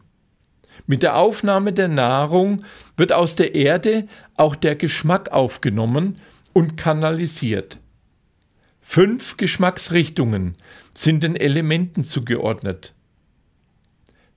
Mit 0.85 1.03
der 1.03 1.15
Aufnahme 1.15 1.71
der 1.73 1.87
Nahrung 1.87 2.63
wird 2.97 3.13
aus 3.13 3.35
der 3.35 3.55
Erde 3.55 4.07
auch 4.35 4.55
der 4.55 4.75
Geschmack 4.75 5.31
aufgenommen 5.31 6.19
und 6.51 6.77
kanalisiert. 6.77 7.77
Fünf 8.81 9.37
Geschmacksrichtungen 9.37 10.55
sind 10.93 11.23
den 11.23 11.35
Elementen 11.35 12.03
zugeordnet. 12.03 12.93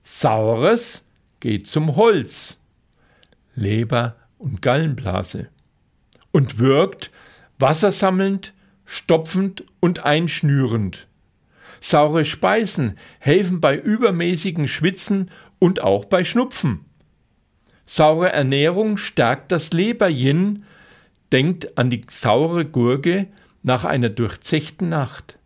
Saures 0.03 1.03
geht 1.41 1.67
zum 1.67 1.97
Holz, 1.97 2.57
Leber 3.55 4.15
und 4.37 4.61
Gallenblase 4.61 5.49
und 6.31 6.59
wirkt 6.59 7.11
wassersammelnd, 7.59 8.53
stopfend 8.85 9.65
und 9.79 10.05
einschnürend. 10.05 11.07
Saure 11.79 12.25
Speisen 12.25 12.97
helfen 13.19 13.61
bei 13.61 13.77
übermäßigen 13.77 14.67
Schwitzen 14.67 15.29
und 15.59 15.81
auch 15.81 16.05
bei 16.05 16.23
Schnupfen. 16.23 16.85
Saure 17.85 18.31
Ernährung 18.31 18.97
stärkt 18.97 19.51
das 19.51 19.71
Leberyin, 19.71 20.65
denkt 21.31 21.77
an 21.77 21.89
die 21.89 22.05
saure 22.11 22.65
Gurke 22.65 23.27
nach 23.63 23.85
einer 23.85 24.09
durchzechten 24.09 24.89
Nacht. 24.89 25.37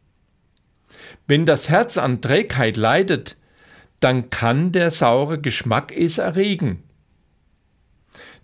Wenn 1.28 1.46
das 1.46 1.70
Herz 1.70 1.98
an 1.98 2.22
Trägheit 2.22 2.78
leidet, 2.78 3.38
dann 4.00 4.30
kann 4.30 4.72
der 4.72 4.92
saure 4.92 5.40
Geschmack 5.40 5.96
es 5.96 6.18
erregen. 6.18 6.84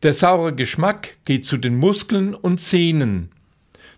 Der 0.03 0.13
saure 0.13 0.53
Geschmack 0.53 1.17
geht 1.25 1.45
zu 1.45 1.57
den 1.57 1.75
Muskeln 1.75 2.35
und 2.35 2.61
Sehnen. 2.61 3.31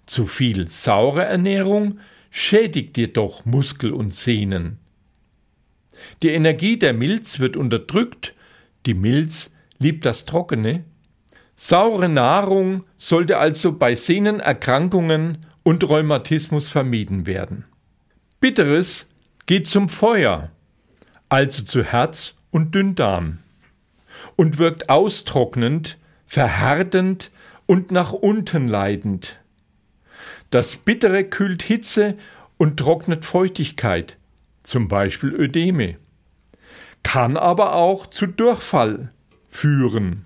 Zu 0.05 0.25
viel 0.25 0.71
saure 0.71 1.25
Ernährung 1.25 1.99
schädigt 2.31 2.97
jedoch 2.97 3.45
Muskel 3.45 3.91
und 3.91 4.13
Sehnen. 4.13 4.79
Die 6.23 6.29
Energie 6.29 6.77
der 6.77 6.93
Milz 6.93 7.39
wird 7.39 7.57
unterdrückt, 7.57 8.33
die 8.85 8.93
Milz 8.93 9.51
liebt 9.77 10.05
das 10.05 10.25
Trockene. 10.25 10.83
Saure 11.55 12.09
Nahrung 12.09 12.83
sollte 12.97 13.37
also 13.37 13.73
bei 13.73 13.95
Sehnenerkrankungen 13.95 15.39
und 15.63 15.87
Rheumatismus 15.87 16.69
vermieden 16.69 17.25
werden. 17.25 17.65
Bitteres 18.39 19.07
geht 19.45 19.67
zum 19.67 19.89
Feuer, 19.89 20.49
also 21.27 21.63
zu 21.63 21.83
Herz 21.83 22.35
und 22.51 22.73
Dünndarm 22.75 23.39
und 24.35 24.57
wirkt 24.57 24.89
austrocknend, 24.89 25.97
verhärtend 26.25 27.31
und 27.65 27.91
nach 27.91 28.13
unten 28.13 28.67
leidend. 28.67 29.39
Das 30.49 30.77
Bittere 30.77 31.25
kühlt 31.25 31.61
Hitze 31.61 32.15
und 32.57 32.77
trocknet 32.77 33.25
Feuchtigkeit, 33.25 34.17
zum 34.69 34.87
Beispiel 34.87 35.33
Ödeme, 35.33 35.95
kann 37.01 37.37
aber 37.37 37.73
auch 37.73 38.05
zu 38.05 38.27
Durchfall 38.27 39.11
führen. 39.47 40.25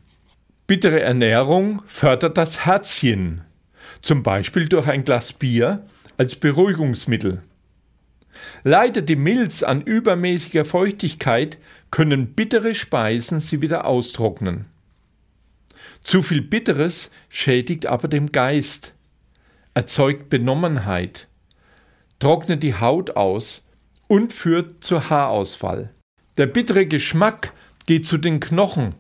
Bittere 0.67 0.99
Ernährung 0.99 1.82
fördert 1.86 2.38
das 2.38 2.65
Herzchen, 2.65 3.41
zum 4.01 4.21
Beispiel 4.21 4.67
durch 4.67 4.88
ein 4.88 5.06
Glas 5.06 5.32
Bier 5.32 5.86
als 6.17 6.36
Beruhigungsmittel. 6.36 7.41
Leidet 8.63 9.08
die 9.08 9.15
Milz 9.15 9.63
an 9.63 9.82
übermäßiger 9.82 10.65
Feuchtigkeit, 10.65 11.58
können 11.89 12.34
bittere 12.34 12.75
Speisen 12.75 13.39
sie 13.39 13.62
wieder 13.62 13.86
austrocknen. 13.86 14.65
Zu 16.03 16.21
viel 16.21 16.41
Bitteres 16.41 17.12
schädigt 17.32 17.86
aber 17.86 18.10
dem 18.10 18.34
Geist, 18.34 18.93
erzeugt 19.73 20.29
Benommenheit, 20.29 21.27
trocknet 22.19 22.62
die 22.62 22.75
Haut 22.75 23.12
aus 23.12 23.63
und 24.08 24.34
führt 24.34 24.84
zu 24.84 25.10
Haarausfall. 25.10 25.89
Der 26.38 26.48
bittere 26.48 26.86
Geschmack 26.86 27.54
geht 27.86 28.06
zu 28.06 28.18
den 28.18 28.39
Knochen. 28.39 28.96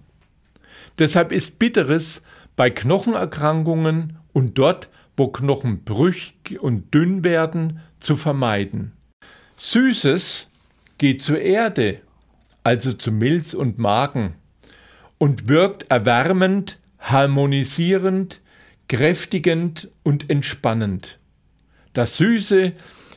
Deshalb 0.99 1.31
ist 1.31 1.59
Bitteres 1.59 2.21
bei 2.55 2.69
Knochenerkrankungen 2.69 4.17
und 4.33 4.57
dort, 4.57 4.89
wo 5.17 5.27
Knochen 5.27 5.83
brüchig 5.83 6.59
und 6.59 6.93
dünn 6.93 7.23
werden, 7.23 7.79
zu 7.99 8.15
vermeiden. 8.15 8.93
Süßes 9.55 10.49
geht 10.97 11.21
zur 11.21 11.39
Erde 11.39 12.01
also 12.63 12.93
zu 12.93 13.11
Milz 13.11 13.53
und 13.53 13.77
Magen, 13.77 14.35
und 15.17 15.47
wirkt 15.47 15.89
erwärmend, 15.89 16.79
harmonisierend, 16.99 18.41
kräftigend 18.89 19.89
und 20.03 20.29
entspannend. 20.29 21.19
Das 21.93 22.17
Süße 22.17 22.73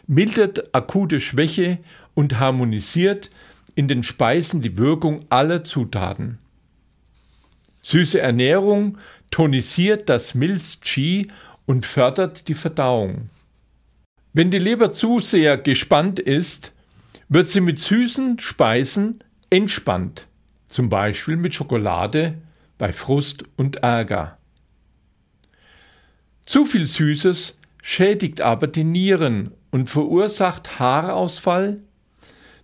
mildert 0.06 0.74
akute 0.74 1.20
Schwäche 1.20 1.78
und 2.14 2.38
harmonisiert 2.38 3.30
in 3.74 3.88
den 3.88 4.02
Speisen 4.02 4.62
die 4.62 4.78
Wirkung 4.78 5.24
aller 5.28 5.64
Zutaten. 5.64 6.38
Süße 7.82 8.20
Ernährung 8.20 8.98
tonisiert 9.30 10.08
das 10.08 10.34
Milz-Qi 10.34 11.28
und 11.66 11.86
fördert 11.86 12.48
die 12.48 12.54
Verdauung. 12.54 13.28
Wenn 14.32 14.50
die 14.50 14.58
Leber 14.58 14.92
zu 14.92 15.20
sehr 15.20 15.56
gespannt 15.56 16.18
ist, 16.18 16.72
wird 17.28 17.48
sie 17.48 17.60
mit 17.60 17.78
süßen 17.78 18.38
Speisen 18.38 19.18
entspannt, 19.50 20.26
zum 20.68 20.88
Beispiel 20.88 21.36
mit 21.36 21.54
Schokolade 21.54 22.34
bei 22.78 22.92
Frust 22.92 23.44
und 23.56 23.76
Ärger. 23.76 24.38
Zu 26.44 26.64
viel 26.64 26.86
Süßes 26.86 27.58
schädigt 27.88 28.40
aber 28.40 28.66
die 28.66 28.82
Nieren 28.82 29.52
und 29.70 29.88
verursacht 29.88 30.80
Haarausfall. 30.80 31.78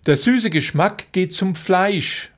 Der 0.05 0.17
süße 0.17 0.49
Geschmack 0.49 1.13
geht 1.13 1.31
zum 1.31 1.55
Fleisch. 1.55 2.33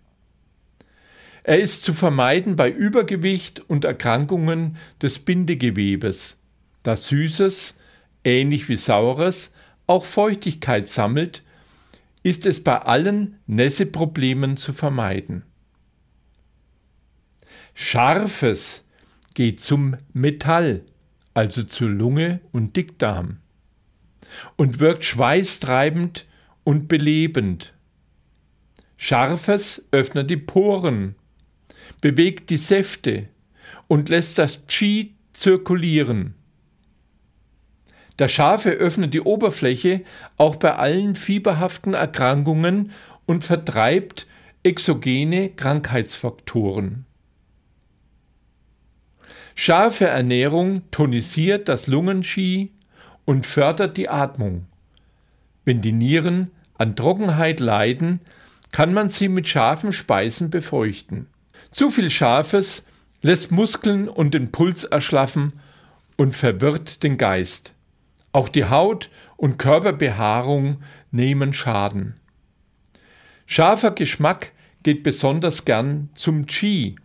Er 1.41 1.60
ist 1.60 1.82
zu 1.82 1.95
vermeiden 1.95 2.56
bei 2.56 2.69
Übergewicht 2.69 3.60
und 3.67 3.86
Erkrankungen 3.86 4.78
des 5.02 5.17
Bindegewebes, 5.17 6.39
da 6.84 6.95
Süßes, 6.95 7.76
ähnlich 8.24 8.69
wie 8.69 8.78
Saures, 8.78 9.52
auch 9.88 10.06
Feuchtigkeit 10.06 10.88
sammelt, 10.88 11.41
ist 12.21 12.45
es 12.45 12.63
bei 12.63 12.78
allen 12.78 13.39
Nässeproblemen 13.48 14.58
zu 14.58 14.74
vermeiden. 14.74 15.41
Scharfes 17.74 18.86
geht 19.34 19.60
zum 19.60 19.98
Metall 20.13 20.84
also 21.36 21.62
zur 21.62 21.89
Lunge 21.89 22.39
und 22.52 22.76
Dickdarm, 22.76 23.38
und 24.56 24.80
wirkt 24.80 25.06
schweißtreibend 25.06 26.26
und 26.63 26.88
belebend. 26.88 27.74
Scharfes 28.98 29.86
öffnet 29.91 30.32
die 30.32 30.38
Poren, 30.38 31.13
bewegt 32.02 32.50
die 32.50 32.58
Säfte 32.58 33.28
und 33.88 34.10
lässt 34.10 34.39
das 34.39 34.65
Qi 34.65 35.13
zirkulieren. 35.34 36.34
Der 38.17 38.30
Scharfe 38.30 38.71
öffnet 38.71 39.13
die 39.13 39.21
Oberfläche 39.21 40.02
auch 40.38 40.56
bei 40.56 40.74
allen 40.76 41.15
fieberhaften 41.15 41.93
Erkrankungen 41.93 42.91
und 43.26 43.43
vertreibt 43.43 44.26
exogene 44.63 45.50
Krankheitsfaktoren. 45.50 47.06
Scharfe 49.58 50.06
Ernährung 50.06 50.84
tonisiert 50.91 51.70
das 51.70 51.88
Lungenqi 51.88 52.72
und 53.24 53.46
fördert 53.46 53.96
die 53.96 54.10
Atmung. 54.10 54.65
Wenn 55.63 55.82
die 55.82 55.94
Nieren 55.94 56.52
an 56.78 56.96
Trockenheit 56.96 57.62
leiden, 57.62 58.20
kann 58.72 58.94
man 58.94 59.08
sie 59.08 59.30
mit 59.30 59.48
scharfen 59.48 59.94
Speisen 59.94 60.50
befeuchten. 60.50 61.28
Zu 61.72 61.89
viel 61.89 62.10
Scharfes 62.10 62.84
lässt 63.22 63.54
Muskeln 63.54 64.10
und 64.10 64.34
den 64.34 64.52
Puls 64.52 64.84
erschlaffen 64.84 65.54
und 66.18 66.36
verwirrt 66.36 67.02
den 67.02 67.18
Geist. 67.18 67.74
Auch 68.34 68.50
die 68.50 68.65
Haut 68.65 69.10
und 69.38 69.58
Körperbehaarung 69.58 70.84
nehmen 71.12 71.54
Schaden. 71.54 72.15
Scharfer 73.46 73.91
Geschmack 73.91 74.52
geht 74.84 75.04
besonders 75.04 75.63
gern 75.63 76.10
zum 76.13 76.46
Qi, 76.46 76.98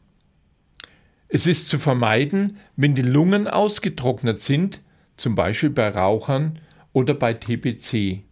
es 1.32 1.46
ist 1.46 1.68
zu 1.68 1.78
vermeiden, 1.78 2.58
wenn 2.76 2.94
die 2.94 3.02
Lungen 3.02 3.46
ausgetrocknet 3.46 4.40
sind, 4.40 4.80
zum 5.16 5.36
Beispiel 5.36 5.70
bei 5.70 5.88
Rauchern 5.88 6.58
oder 6.92 7.14
bei 7.14 7.34
TBC. 7.34 8.24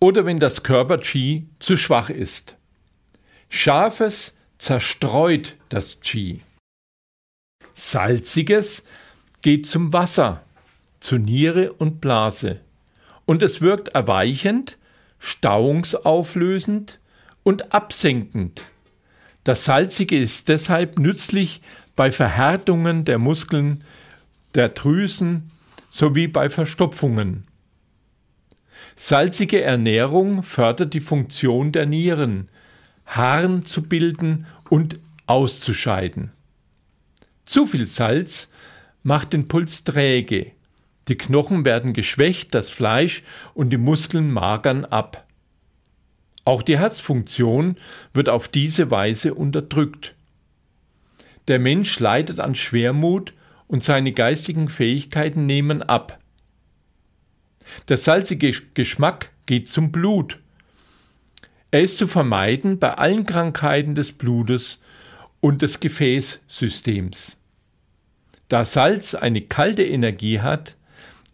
Oder 0.00 0.24
wenn 0.24 0.38
das 0.38 0.62
Körper-Qi 0.62 1.48
zu 1.58 1.76
schwach 1.76 2.08
ist. 2.08 2.56
Scharfes 3.48 4.36
zerstreut 4.58 5.56
das 5.70 6.00
Qi. 6.00 6.40
Salziges 7.74 8.84
geht 9.42 9.66
zum 9.66 9.92
Wasser, 9.92 10.44
zu 11.00 11.18
Niere 11.18 11.72
und 11.72 12.00
Blase. 12.00 12.60
Und 13.24 13.42
es 13.42 13.60
wirkt 13.60 13.88
erweichend, 13.88 14.78
stauungsauflösend 15.18 17.00
und 17.42 17.72
absenkend. 17.72 18.64
Das 19.42 19.64
Salzige 19.64 20.18
ist 20.18 20.48
deshalb 20.48 20.98
nützlich 20.98 21.62
bei 21.98 22.12
Verhärtungen 22.12 23.04
der 23.04 23.18
Muskeln, 23.18 23.82
der 24.54 24.68
Drüsen 24.68 25.50
sowie 25.90 26.28
bei 26.28 26.48
Verstopfungen. 26.48 27.42
Salzige 28.94 29.62
Ernährung 29.62 30.44
fördert 30.44 30.94
die 30.94 31.00
Funktion 31.00 31.72
der 31.72 31.86
Nieren, 31.86 32.50
Harn 33.04 33.64
zu 33.64 33.82
bilden 33.82 34.46
und 34.70 35.00
auszuscheiden. 35.26 36.30
Zu 37.46 37.66
viel 37.66 37.88
Salz 37.88 38.48
macht 39.02 39.32
den 39.32 39.48
Puls 39.48 39.82
träge, 39.82 40.52
die 41.08 41.18
Knochen 41.18 41.64
werden 41.64 41.94
geschwächt, 41.94 42.54
das 42.54 42.70
Fleisch 42.70 43.24
und 43.54 43.70
die 43.70 43.76
Muskeln 43.76 44.30
magern 44.30 44.84
ab. 44.84 45.26
Auch 46.44 46.62
die 46.62 46.78
Herzfunktion 46.78 47.74
wird 48.14 48.28
auf 48.28 48.46
diese 48.46 48.88
Weise 48.92 49.34
unterdrückt. 49.34 50.14
Der 51.48 51.58
Mensch 51.58 51.98
leidet 51.98 52.40
an 52.40 52.54
Schwermut 52.54 53.32
und 53.66 53.82
seine 53.82 54.12
geistigen 54.12 54.68
Fähigkeiten 54.68 55.46
nehmen 55.46 55.82
ab. 55.82 56.18
Der 57.88 57.98
salzige 57.98 58.52
Geschmack 58.74 59.30
geht 59.46 59.68
zum 59.68 59.90
Blut. 59.90 60.38
Er 61.70 61.82
ist 61.82 61.98
zu 61.98 62.06
vermeiden 62.06 62.78
bei 62.78 62.94
allen 62.94 63.24
Krankheiten 63.24 63.94
des 63.94 64.12
Blutes 64.12 64.80
und 65.40 65.62
des 65.62 65.80
Gefäßsystems. 65.80 67.38
Da 68.48 68.64
Salz 68.64 69.14
eine 69.14 69.42
kalte 69.42 69.84
Energie 69.84 70.40
hat, 70.40 70.76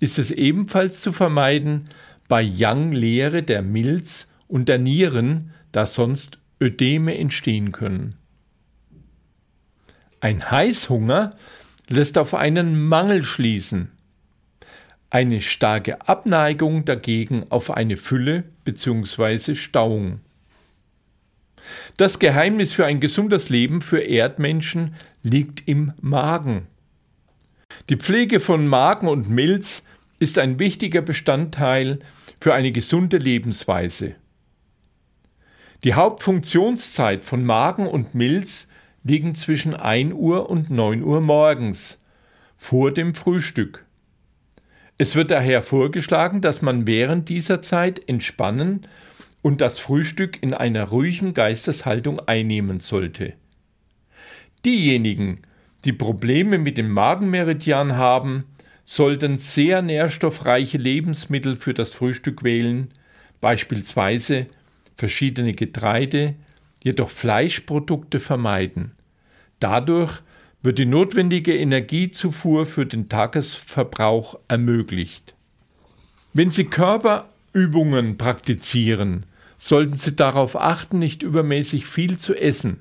ist 0.01 0.19
es 0.19 0.33
ebenfalls 0.33 1.01
zu 1.01 1.13
vermeiden 1.13 1.89
bei 2.29 2.43
Yang-Leere 2.43 3.43
der 3.43 3.63
Milz 3.63 4.29
und 4.49 4.69
der 4.69 4.79
Nieren, 4.79 5.53
da 5.71 5.87
sonst 5.87 6.39
Ödeme 6.61 7.17
entstehen 7.17 7.71
können. 7.71 8.17
Ein 10.25 10.51
Heißhunger 10.51 11.37
lässt 11.91 12.17
auf 12.17 12.33
einen 12.33 12.89
Mangel 12.89 13.25
schließen. 13.25 13.93
Eine 15.11 15.43
starke 15.43 16.09
Abneigung 16.09 16.87
dagegen 16.87 17.45
auf 17.51 17.71
eine 17.71 17.99
Fülle 17.99 18.45
bzw. 18.65 19.55
Stauung. 19.55 20.21
Das 21.99 22.19
Geheimnis 22.21 22.73
für 22.73 22.87
ein 22.87 23.01
gesundes 23.01 23.51
Leben 23.51 23.83
für 23.83 24.01
Erdmenschen 24.01 24.95
liegt 25.23 25.69
im 25.69 25.93
Magen. 26.01 26.69
Die 27.91 27.97
Pflege 27.97 28.41
von 28.41 28.67
Magen 28.67 29.09
und 29.09 29.29
Milz 29.29 29.85
ist 30.21 30.39
ein 30.39 30.59
wichtiger 30.59 31.03
Bestandteil 31.03 31.99
für 32.41 32.55
eine 32.55 32.73
gesunde 32.73 33.19
Lebensweise. 33.19 34.15
Die 35.85 35.93
Hauptfunktionszeit 35.93 37.25
von 37.25 37.45
Magen 37.45 37.87
und 37.87 38.15
Milz 38.15 38.69
liegen 39.05 39.35
zwischen 39.35 39.75
1 39.75 40.15
Uhr 40.15 40.51
und 40.51 40.71
9 40.71 41.03
Uhr 41.03 41.21
morgens, 41.21 42.01
vor 42.57 42.93
dem 42.93 43.15
Frühstück. 43.15 43.85
Es 44.97 45.15
wird 45.15 45.31
daher 45.31 45.63
vorgeschlagen, 45.63 46.41
dass 46.41 46.63
man 46.63 46.87
während 46.87 47.29
dieser 47.29 47.63
Zeit 47.63 48.09
entspannen 48.09 48.87
und 49.43 49.61
das 49.61 49.79
Frühstück 49.79 50.43
in 50.43 50.55
einer 50.55 50.85
ruhigen 50.85 51.35
Geisteshaltung 51.35 52.21
einnehmen 52.21 52.79
sollte. 52.79 53.35
Diejenigen, 54.65 55.41
die 55.85 55.93
Probleme 55.93 56.59
mit 56.59 56.79
dem 56.79 56.91
Magenmeridian 56.91 57.97
haben, 57.97 58.45
sollten 58.87 59.37
sehr 59.37 59.83
nährstoffreiche 59.83 60.79
Lebensmittel 60.79 61.57
für 61.57 61.75
das 61.75 61.91
Frühstück 61.91 62.43
wählen, 62.43 62.89
beispielsweise 63.41 64.47
verschiedene 64.97 65.53
Getreide, 65.53 66.35
jedoch 66.85 67.11
Fleischprodukte 67.11 68.21
vermeiden. 68.21 68.93
Dadurch 69.59 70.21
wird 70.63 70.79
die 70.79 70.87
notwendige 70.87 71.57
Energiezufuhr 71.57 72.67
für 72.67 72.87
den 72.87 73.09
Tagesverbrauch 73.09 74.39
ermöglicht. 74.49 75.35
Wenn 76.33 76.51
Sie 76.51 76.65
Körperübungen 76.65 78.19
praktizieren, 78.19 79.27
sollten 79.57 79.97
Sie 79.97 80.15
darauf 80.15 80.57
achten, 80.57 80.99
nicht 80.99 81.23
übermäßig 81.23 81.87
viel 81.87 82.19
zu 82.19 82.35
essen. 82.35 82.81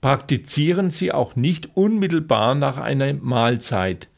Praktizieren 0.00 0.90
Sie 0.90 1.10
auch 1.10 1.36
nicht 1.36 1.70
unmittelbar 1.74 2.54
nach 2.54 2.78
einer 2.78 3.14
Mahlzeit. 3.14 4.08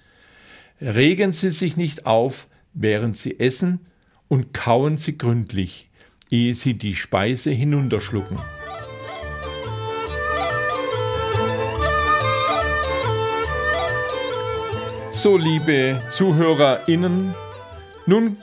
Regen 0.81 1.33
Sie 1.33 1.51
sich 1.51 1.77
nicht 1.77 2.07
auf, 2.07 2.49
während 2.75 3.17
Sie 3.17 3.39
essen, 3.39 3.87
und 4.27 4.53
kauen 4.53 4.97
Sie 4.97 5.17
gründlich, 5.17 5.89
ehe 6.31 6.55
Sie 6.55 6.75
die 6.75 6.97
Speise 6.97 7.51
hinunterschlucken. 7.51 8.39
So, 15.20 15.37
liebe 15.37 16.00
ZuhörerInnen, 16.11 17.35
nun 18.07 18.37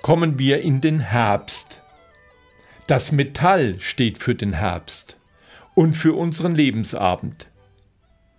kommen 0.00 0.38
wir 0.38 0.60
in 0.60 0.80
den 0.80 1.00
Herbst. 1.00 1.80
Das 2.86 3.10
Metall 3.10 3.80
steht 3.80 4.18
für 4.18 4.36
den 4.36 4.52
Herbst 4.52 5.16
und 5.74 5.94
für 5.94 6.14
unseren 6.14 6.54
Lebensabend. 6.54 7.48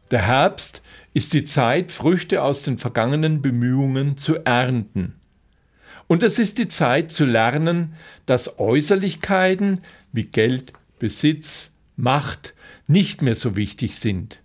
Der 0.10 0.22
Herbst 0.22 0.84
ist 1.14 1.34
die 1.34 1.44
Zeit, 1.44 1.92
Früchte 1.92 2.44
aus 2.44 2.64
den 2.64 2.78
vergangenen 2.78 3.42
Bemühungen 3.42 4.16
zu 4.16 4.38
ernten. 4.46 5.20
Und 6.08 6.24
es 6.24 6.40
ist 6.40 6.60
die 6.60 6.70
Zeit 6.70 7.12
zu 7.12 7.26
lernen, 7.26 7.96
dass 8.26 8.58
Äußerlichkeiten 8.58 9.82
wie 10.14 10.24
Geld, 10.24 10.72
Besitz, 10.98 11.72
Macht 11.98 12.54
nicht 12.88 13.22
mehr 13.22 13.36
so 13.36 13.58
wichtig 13.58 14.00
sind. 14.00 14.42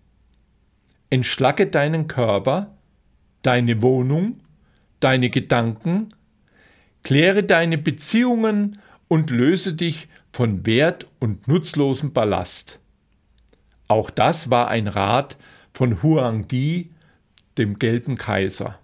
Entschlacke 1.11 1.69
deinen 1.69 2.09
Körper, 2.09 2.77
deine 3.43 3.83
Wohnung, 3.83 4.41
deine 5.01 5.31
Gedanken, 5.31 6.15
kläre 7.03 7.43
deine 7.43 7.79
Beziehungen 7.79 8.81
und 9.09 9.31
löse 9.31 9.75
dich 9.75 10.09
von 10.33 10.67
wert- 10.67 11.07
und 11.19 11.49
nutzlosem 11.49 12.13
Ballast. 12.13 12.79
Auch 13.89 14.11
das 14.11 14.51
war 14.51 14.69
ein 14.69 14.87
Rat 14.87 15.37
von 15.73 16.03
Huang 16.03 16.47
Di, 16.47 16.91
dem 17.59 17.79
gelben 17.79 18.17
Kaiser. 18.17 18.79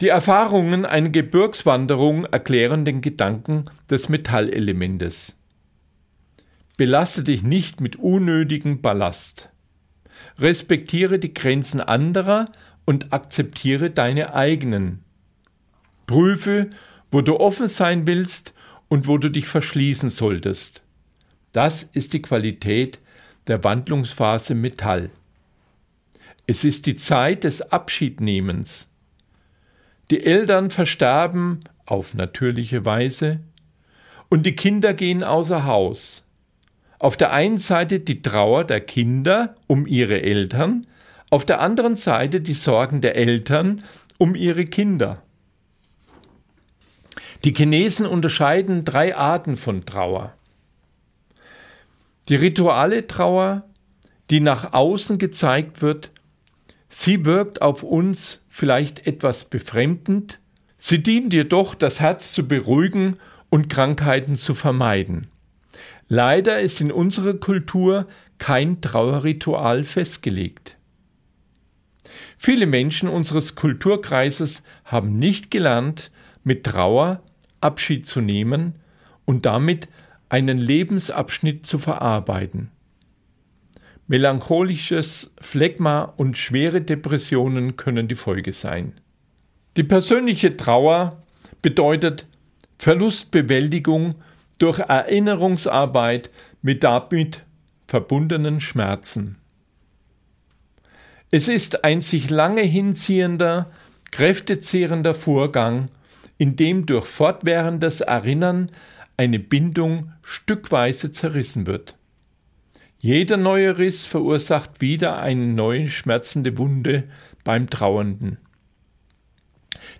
Die 0.00 0.08
Erfahrungen 0.08 0.86
einer 0.86 1.10
Gebirgswanderung 1.10 2.24
erklären 2.24 2.84
den 2.86 3.02
Gedanken 3.02 3.66
des 3.90 4.08
Metallelementes. 4.08 5.36
Belaste 6.78 7.22
dich 7.22 7.42
nicht 7.42 7.82
mit 7.82 7.96
unnötigem 7.96 8.80
Ballast. 8.80 9.49
Respektiere 10.40 11.18
die 11.18 11.34
Grenzen 11.34 11.80
anderer 11.80 12.50
und 12.84 13.12
akzeptiere 13.12 13.90
deine 13.90 14.34
eigenen. 14.34 15.04
Prüfe, 16.06 16.70
wo 17.10 17.20
du 17.20 17.38
offen 17.38 17.68
sein 17.68 18.06
willst 18.06 18.54
und 18.88 19.06
wo 19.06 19.18
du 19.18 19.28
dich 19.28 19.46
verschließen 19.46 20.10
solltest. 20.10 20.82
Das 21.52 21.82
ist 21.82 22.12
die 22.12 22.22
Qualität 22.22 22.98
der 23.46 23.62
Wandlungsphase 23.64 24.54
Metall. 24.54 25.10
Es 26.46 26.64
ist 26.64 26.86
die 26.86 26.96
Zeit 26.96 27.44
des 27.44 27.62
Abschiednehmens. 27.62 28.88
Die 30.10 30.24
Eltern 30.24 30.70
versterben 30.70 31.60
auf 31.86 32.14
natürliche 32.14 32.84
Weise 32.84 33.40
und 34.28 34.46
die 34.46 34.56
Kinder 34.56 34.94
gehen 34.94 35.22
außer 35.22 35.64
Haus. 35.64 36.24
Auf 37.00 37.16
der 37.16 37.32
einen 37.32 37.56
Seite 37.56 37.98
die 38.00 38.20
Trauer 38.20 38.64
der 38.64 38.82
Kinder 38.82 39.54
um 39.66 39.86
ihre 39.86 40.20
Eltern, 40.20 40.86
auf 41.30 41.46
der 41.46 41.60
anderen 41.60 41.96
Seite 41.96 42.42
die 42.42 42.52
Sorgen 42.52 43.00
der 43.00 43.16
Eltern 43.16 43.82
um 44.18 44.34
ihre 44.34 44.66
Kinder. 44.66 45.22
Die 47.42 47.54
Chinesen 47.54 48.04
unterscheiden 48.04 48.84
drei 48.84 49.16
Arten 49.16 49.56
von 49.56 49.86
Trauer. 49.86 50.34
Die 52.28 52.34
rituale 52.34 53.06
Trauer, 53.06 53.64
die 54.28 54.40
nach 54.40 54.74
außen 54.74 55.16
gezeigt 55.16 55.80
wird, 55.80 56.10
sie 56.90 57.24
wirkt 57.24 57.62
auf 57.62 57.82
uns 57.82 58.44
vielleicht 58.50 59.06
etwas 59.06 59.46
befremdend, 59.46 60.38
sie 60.76 61.02
dient 61.02 61.32
jedoch, 61.32 61.74
das 61.74 61.98
Herz 61.98 62.34
zu 62.34 62.46
beruhigen 62.46 63.16
und 63.48 63.70
Krankheiten 63.70 64.36
zu 64.36 64.54
vermeiden. 64.54 65.28
Leider 66.12 66.58
ist 66.58 66.80
in 66.80 66.90
unserer 66.90 67.34
Kultur 67.34 68.08
kein 68.38 68.80
Trauerritual 68.80 69.84
festgelegt. 69.84 70.76
Viele 72.36 72.66
Menschen 72.66 73.08
unseres 73.08 73.54
Kulturkreises 73.54 74.64
haben 74.84 75.20
nicht 75.20 75.52
gelernt, 75.52 76.10
mit 76.42 76.64
Trauer 76.64 77.22
Abschied 77.60 78.06
zu 78.06 78.20
nehmen 78.20 78.74
und 79.24 79.46
damit 79.46 79.86
einen 80.28 80.58
Lebensabschnitt 80.58 81.64
zu 81.64 81.78
verarbeiten. 81.78 82.72
Melancholisches 84.08 85.32
Phlegma 85.40 86.02
und 86.16 86.36
schwere 86.36 86.80
Depressionen 86.80 87.76
können 87.76 88.08
die 88.08 88.16
Folge 88.16 88.52
sein. 88.52 88.94
Die 89.76 89.84
persönliche 89.84 90.56
Trauer 90.56 91.22
bedeutet 91.62 92.26
Verlustbewältigung 92.78 94.16
durch 94.60 94.78
Erinnerungsarbeit 94.78 96.30
mit 96.62 96.84
damit 96.84 97.44
verbundenen 97.88 98.60
Schmerzen. 98.60 99.36
Es 101.32 101.48
ist 101.48 101.84
ein 101.84 102.02
sich 102.02 102.30
lange 102.30 102.62
hinziehender, 102.62 103.70
kräftezehrender 104.12 105.14
Vorgang, 105.14 105.90
in 106.38 106.56
dem 106.56 106.86
durch 106.86 107.06
fortwährendes 107.06 108.00
Erinnern 108.00 108.70
eine 109.16 109.38
Bindung 109.38 110.12
stückweise 110.22 111.10
zerrissen 111.10 111.66
wird. 111.66 111.96
Jeder 112.98 113.38
neue 113.38 113.78
Riss 113.78 114.04
verursacht 114.04 114.80
wieder 114.80 115.20
eine 115.20 115.46
neue 115.46 115.88
schmerzende 115.88 116.58
Wunde 116.58 117.04
beim 117.44 117.70
Trauernden. 117.70 118.38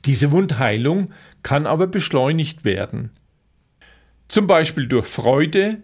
Diese 0.05 0.31
Wundheilung 0.33 1.13
kann 1.43 1.67
aber 1.67 1.87
beschleunigt 1.87 2.65
werden. 2.65 3.11
Zum 4.31 4.47
Beispiel 4.47 4.87
durch 4.87 5.09
Freude, 5.09 5.81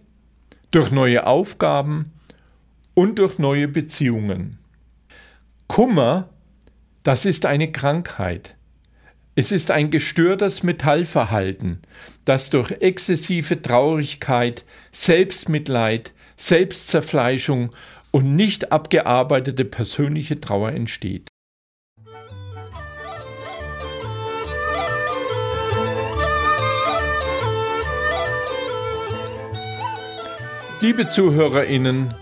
durch 0.70 0.92
neue 0.92 1.26
Aufgaben 1.26 2.12
und 2.94 3.18
durch 3.18 3.40
neue 3.40 3.66
Beziehungen. 3.66 4.58
Kummer, 5.66 6.28
das 7.02 7.24
ist 7.24 7.44
eine 7.44 7.72
Krankheit. 7.72 8.54
Es 9.34 9.50
ist 9.50 9.72
ein 9.72 9.90
gestörtes 9.90 10.62
Metallverhalten, 10.62 11.82
das 12.24 12.48
durch 12.48 12.70
exzessive 12.70 13.60
Traurigkeit, 13.60 14.64
Selbstmitleid, 14.92 16.12
Selbstzerfleischung 16.36 17.70
und 18.12 18.36
nicht 18.36 18.70
abgearbeitete 18.70 19.64
persönliche 19.64 20.40
Trauer 20.40 20.70
entsteht. 20.70 21.26
Liebe 30.86 31.08
Zuhörerinnen, 31.08 32.14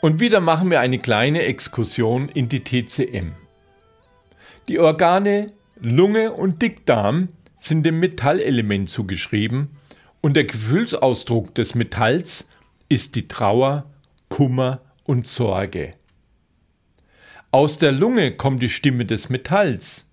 und 0.00 0.20
wieder 0.20 0.38
machen 0.38 0.70
wir 0.70 0.78
eine 0.78 1.00
kleine 1.00 1.42
Exkursion 1.42 2.28
in 2.28 2.48
die 2.48 2.62
TCM. 2.62 3.32
Die 4.68 4.78
Organe 4.78 5.50
Lunge 5.80 6.32
und 6.32 6.62
Dickdarm 6.62 7.30
sind 7.58 7.84
dem 7.84 7.98
Metallelement 7.98 8.88
zugeschrieben 8.88 9.70
und 10.20 10.34
der 10.36 10.44
Gefühlsausdruck 10.44 11.52
des 11.56 11.74
Metalls 11.74 12.46
ist 12.88 13.16
die 13.16 13.26
Trauer, 13.26 13.90
Kummer 14.28 14.82
und 15.02 15.26
Sorge. 15.26 15.94
Aus 17.50 17.78
der 17.78 17.90
Lunge 17.90 18.36
kommt 18.36 18.62
die 18.62 18.70
Stimme 18.70 19.04
des 19.04 19.30
Metalls, 19.30 20.06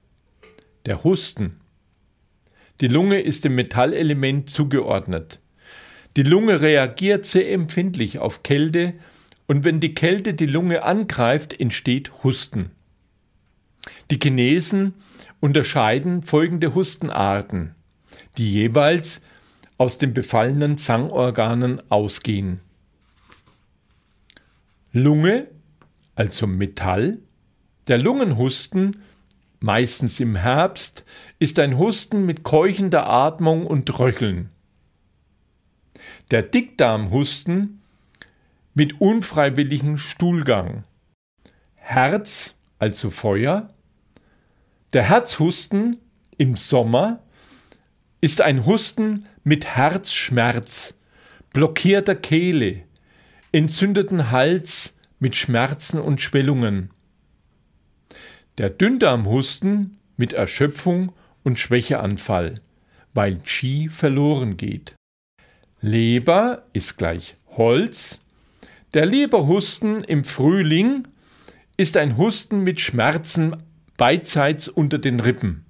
der 0.88 1.04
Husten. 1.04 1.60
Die 2.82 2.88
Lunge 2.88 3.22
ist 3.22 3.46
dem 3.46 3.54
Metallelement 3.54 4.50
zugeordnet. 4.50 5.40
Die 6.18 6.24
Lunge 6.24 6.62
reagiert 6.62 7.28
sehr 7.28 7.52
empfindlich 7.52 8.18
auf 8.18 8.42
Kälte 8.42 8.96
und 9.46 9.64
wenn 9.64 9.80
die 9.80 9.94
Kälte 9.94 10.34
die 10.34 10.48
Lunge 10.48 10.82
angreift, 10.82 11.60
entsteht 11.60 12.24
Husten. 12.24 12.72
Die 14.10 14.18
Chinesen 14.22 14.96
unterscheiden 15.42 16.24
folgende 16.24 16.74
Hustenarten, 16.74 17.76
die 18.40 18.52
jeweils 18.52 19.22
aus 19.78 20.00
den 20.00 20.16
befallenen 20.16 20.80
Zangorganen 20.80 21.84
ausgehen. 21.92 22.62
Lunge, 24.92 25.46
also 26.16 26.48
Metall. 26.48 27.20
Der 27.88 28.00
Lungenhusten, 28.00 29.04
meistens 29.60 30.20
im 30.20 30.36
Herbst, 30.36 31.06
ist 31.38 31.60
ein 31.60 31.78
Husten 31.78 32.26
mit 32.26 32.42
keuchender 32.42 33.08
Atmung 33.08 33.68
und 33.68 34.00
Röcheln. 34.00 34.50
Der 36.30 36.42
Dickdarmhusten 36.42 37.82
mit 38.74 39.00
unfreiwilligem 39.00 39.98
Stuhlgang. 39.98 40.84
Herz, 41.76 42.56
also 42.80 43.12
Feuer. 43.12 43.70
Der 44.92 45.04
Herzhusten 45.04 46.00
im 46.38 46.58
Sommer 46.58 47.24
ist 48.20 48.42
ein 48.42 48.66
Husten 48.66 49.26
mit 49.46 49.68
Herzschmerz, 49.68 50.96
blockierter 51.54 52.16
Kehle, 52.16 52.84
entzündeten 53.54 54.30
Hals 54.30 54.98
mit 55.20 55.38
Schmerzen 55.38 55.98
und 55.98 56.22
Schwellungen. 56.22 56.92
Der 58.58 58.70
Dünndarmhusten 58.70 59.98
mit 60.18 60.34
Erschöpfung 60.34 61.14
und 61.46 61.58
Schwächeanfall, 61.58 62.60
weil 63.14 63.38
Qi 63.38 63.88
verloren 63.88 64.58
geht. 64.58 64.97
Leber 65.88 66.64
ist 66.74 66.98
gleich 66.98 67.36
Holz. 67.56 68.20
Der 68.94 69.06
Leberhusten 69.06 70.04
im 70.04 70.26
Frühling 70.26 71.08
ist 71.78 71.96
ein 71.96 72.18
Husten 72.18 72.62
mit 72.62 72.82
Schmerzen 72.82 73.56
beidseits 73.96 74.68
unter 74.68 74.98
den 74.98 75.22
Rippen. 75.22 75.66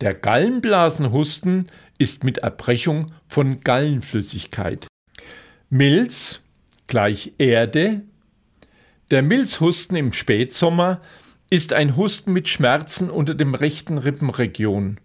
Der 0.00 0.14
Gallenblasenhusten 0.14 1.66
ist 1.98 2.24
mit 2.24 2.38
Erbrechung 2.38 3.12
von 3.28 3.60
Gallenflüssigkeit. 3.60 4.86
Milz 5.68 6.40
gleich 6.86 7.32
Erde. 7.36 8.02
Der 9.10 9.22
Milzhusten 9.22 9.98
im 9.98 10.14
Spätsommer 10.14 11.02
ist 11.50 11.74
ein 11.74 11.94
Husten 11.94 12.32
mit 12.32 12.48
Schmerzen 12.48 13.10
unter 13.10 13.34
dem 13.34 13.54
rechten 13.54 13.98
Rippenregion, 13.98 14.98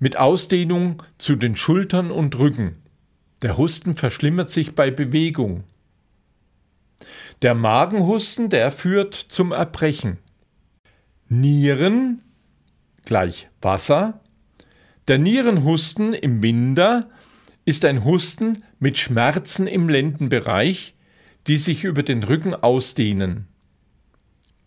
mit 0.00 0.16
Ausdehnung 0.16 1.02
zu 1.18 1.36
den 1.36 1.54
Schultern 1.54 2.10
und 2.10 2.36
Rücken. 2.38 2.79
Der 3.42 3.56
Husten 3.56 3.96
verschlimmert 3.96 4.50
sich 4.50 4.74
bei 4.74 4.90
Bewegung. 4.90 5.64
Der 7.42 7.54
Magenhusten, 7.54 8.50
der 8.50 8.70
führt 8.70 9.14
zum 9.14 9.52
Erbrechen. 9.52 10.18
Nieren 11.28 12.22
gleich 13.04 13.48
Wasser. 13.62 14.20
Der 15.08 15.18
Nierenhusten 15.18 16.12
im 16.12 16.42
Winter 16.42 17.08
ist 17.64 17.84
ein 17.84 18.04
Husten 18.04 18.62
mit 18.78 18.98
Schmerzen 18.98 19.66
im 19.66 19.88
Lendenbereich, 19.88 20.94
die 21.46 21.58
sich 21.58 21.84
über 21.84 22.02
den 22.02 22.22
Rücken 22.22 22.54
ausdehnen. 22.54 23.48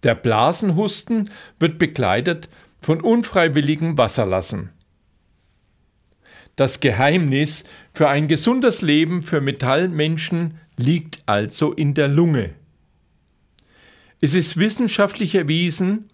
Der 0.04 0.16
Blasenhusten 0.16 1.30
wird 1.60 1.78
begleitet 1.78 2.50
von 2.82 3.02
unfreiwilligem 3.02 3.98
Wasserlassen. 3.98 4.72
Das 6.56 6.80
Geheimnis 6.80 7.64
für 7.94 8.10
ein 8.10 8.28
gesundes 8.28 8.82
Leben 8.82 9.24
für 9.24 9.42
Metallmenschen 9.42 10.60
liegt 10.78 11.24
also 11.26 11.74
in 11.74 11.94
der 11.96 12.08
Lunge. 12.08 12.52
Es 14.22 14.36
ist 14.36 14.58
wissenschaftlich 14.58 15.36
erwiesen, 15.36 16.10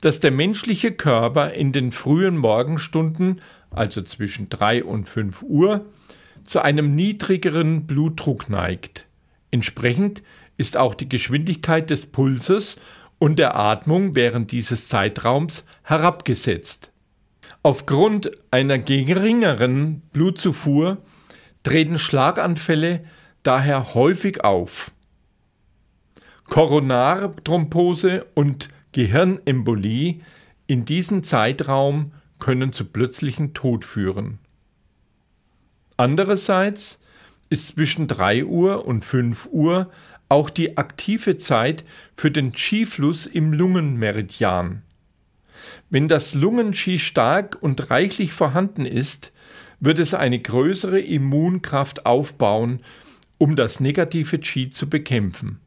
dass 0.00 0.20
der 0.20 0.30
menschliche 0.30 0.92
Körper 0.92 1.52
in 1.52 1.72
den 1.72 1.92
frühen 1.92 2.38
Morgenstunden, 2.38 3.42
also 3.70 4.00
zwischen 4.02 4.48
3 4.48 4.84
und 4.84 5.08
5 5.08 5.42
Uhr, 5.42 5.84
zu 6.44 6.62
einem 6.62 6.94
niedrigeren 6.94 7.86
Blutdruck 7.86 8.48
neigt. 8.48 9.06
Entsprechend 9.50 10.22
ist 10.56 10.76
auch 10.76 10.94
die 10.94 11.08
Geschwindigkeit 11.08 11.90
des 11.90 12.06
Pulses 12.06 12.76
und 13.18 13.38
der 13.38 13.56
Atmung 13.56 14.14
während 14.14 14.50
dieses 14.50 14.88
Zeitraums 14.88 15.66
herabgesetzt. 15.82 16.90
Aufgrund 17.66 18.30
einer 18.50 18.76
geringeren 18.76 20.02
Blutzufuhr 20.12 20.98
treten 21.62 21.96
Schlaganfälle 21.96 23.02
daher 23.42 23.94
häufig 23.94 24.44
auf. 24.44 24.92
Koronarthrombose 26.44 28.26
und 28.34 28.68
Gehirnembolie 28.92 30.20
in 30.66 30.84
diesem 30.84 31.22
Zeitraum 31.22 32.12
können 32.38 32.70
zu 32.70 32.84
plötzlichen 32.84 33.54
Tod 33.54 33.86
führen. 33.86 34.40
Andererseits 35.96 37.00
ist 37.48 37.68
zwischen 37.68 38.08
3 38.08 38.44
Uhr 38.44 38.84
und 38.84 39.06
5 39.06 39.48
Uhr 39.52 39.90
auch 40.28 40.50
die 40.50 40.76
aktive 40.76 41.38
Zeit 41.38 41.86
für 42.14 42.30
den 42.30 42.52
Qi-Fluss 42.52 43.24
im 43.24 43.54
Lungenmeridian. 43.54 44.82
Wenn 45.90 46.08
das 46.08 46.34
Lungen-Qi 46.34 46.98
stark 46.98 47.58
und 47.60 47.90
reichlich 47.90 48.32
vorhanden 48.32 48.86
ist, 48.86 49.32
wird 49.80 49.98
es 49.98 50.14
eine 50.14 50.38
größere 50.38 51.00
Immunkraft 51.00 52.06
aufbauen, 52.06 52.80
um 53.38 53.56
das 53.56 53.80
negative 53.80 54.38
Qi 54.38 54.70
zu 54.70 54.88
bekämpfen. 54.88 55.60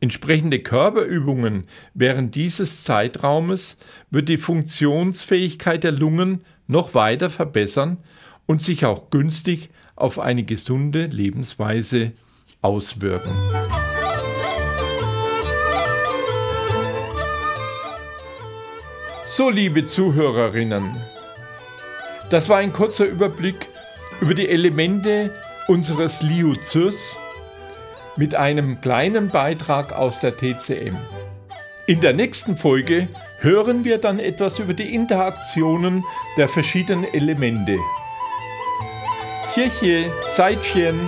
Entsprechende 0.00 0.60
Körperübungen 0.60 1.64
während 1.92 2.34
dieses 2.34 2.84
Zeitraumes 2.84 3.76
wird 4.10 4.28
die 4.28 4.38
Funktionsfähigkeit 4.38 5.84
der 5.84 5.92
Lungen 5.92 6.44
noch 6.66 6.94
weiter 6.94 7.28
verbessern 7.28 7.98
und 8.46 8.62
sich 8.62 8.86
auch 8.86 9.10
günstig 9.10 9.68
auf 9.96 10.18
eine 10.18 10.44
gesunde 10.44 11.06
Lebensweise 11.06 12.12
auswirken. 12.62 13.32
So, 19.40 19.48
liebe 19.48 19.86
Zuhörerinnen, 19.86 20.96
das 22.28 22.50
war 22.50 22.58
ein 22.58 22.74
kurzer 22.74 23.06
Überblick 23.06 23.68
über 24.20 24.34
die 24.34 24.46
Elemente 24.46 25.34
unseres 25.66 26.20
Liuzys 26.20 27.16
mit 28.16 28.34
einem 28.34 28.82
kleinen 28.82 29.30
Beitrag 29.30 29.94
aus 29.94 30.20
der 30.20 30.36
TCM. 30.36 30.94
In 31.86 32.02
der 32.02 32.12
nächsten 32.12 32.58
Folge 32.58 33.08
hören 33.38 33.82
wir 33.82 33.96
dann 33.96 34.18
etwas 34.18 34.58
über 34.58 34.74
die 34.74 34.94
Interaktionen 34.94 36.04
der 36.36 36.50
verschiedenen 36.50 37.04
Elemente. 37.14 37.78
Kirche, 39.54 40.12
Seitchen, 40.28 41.00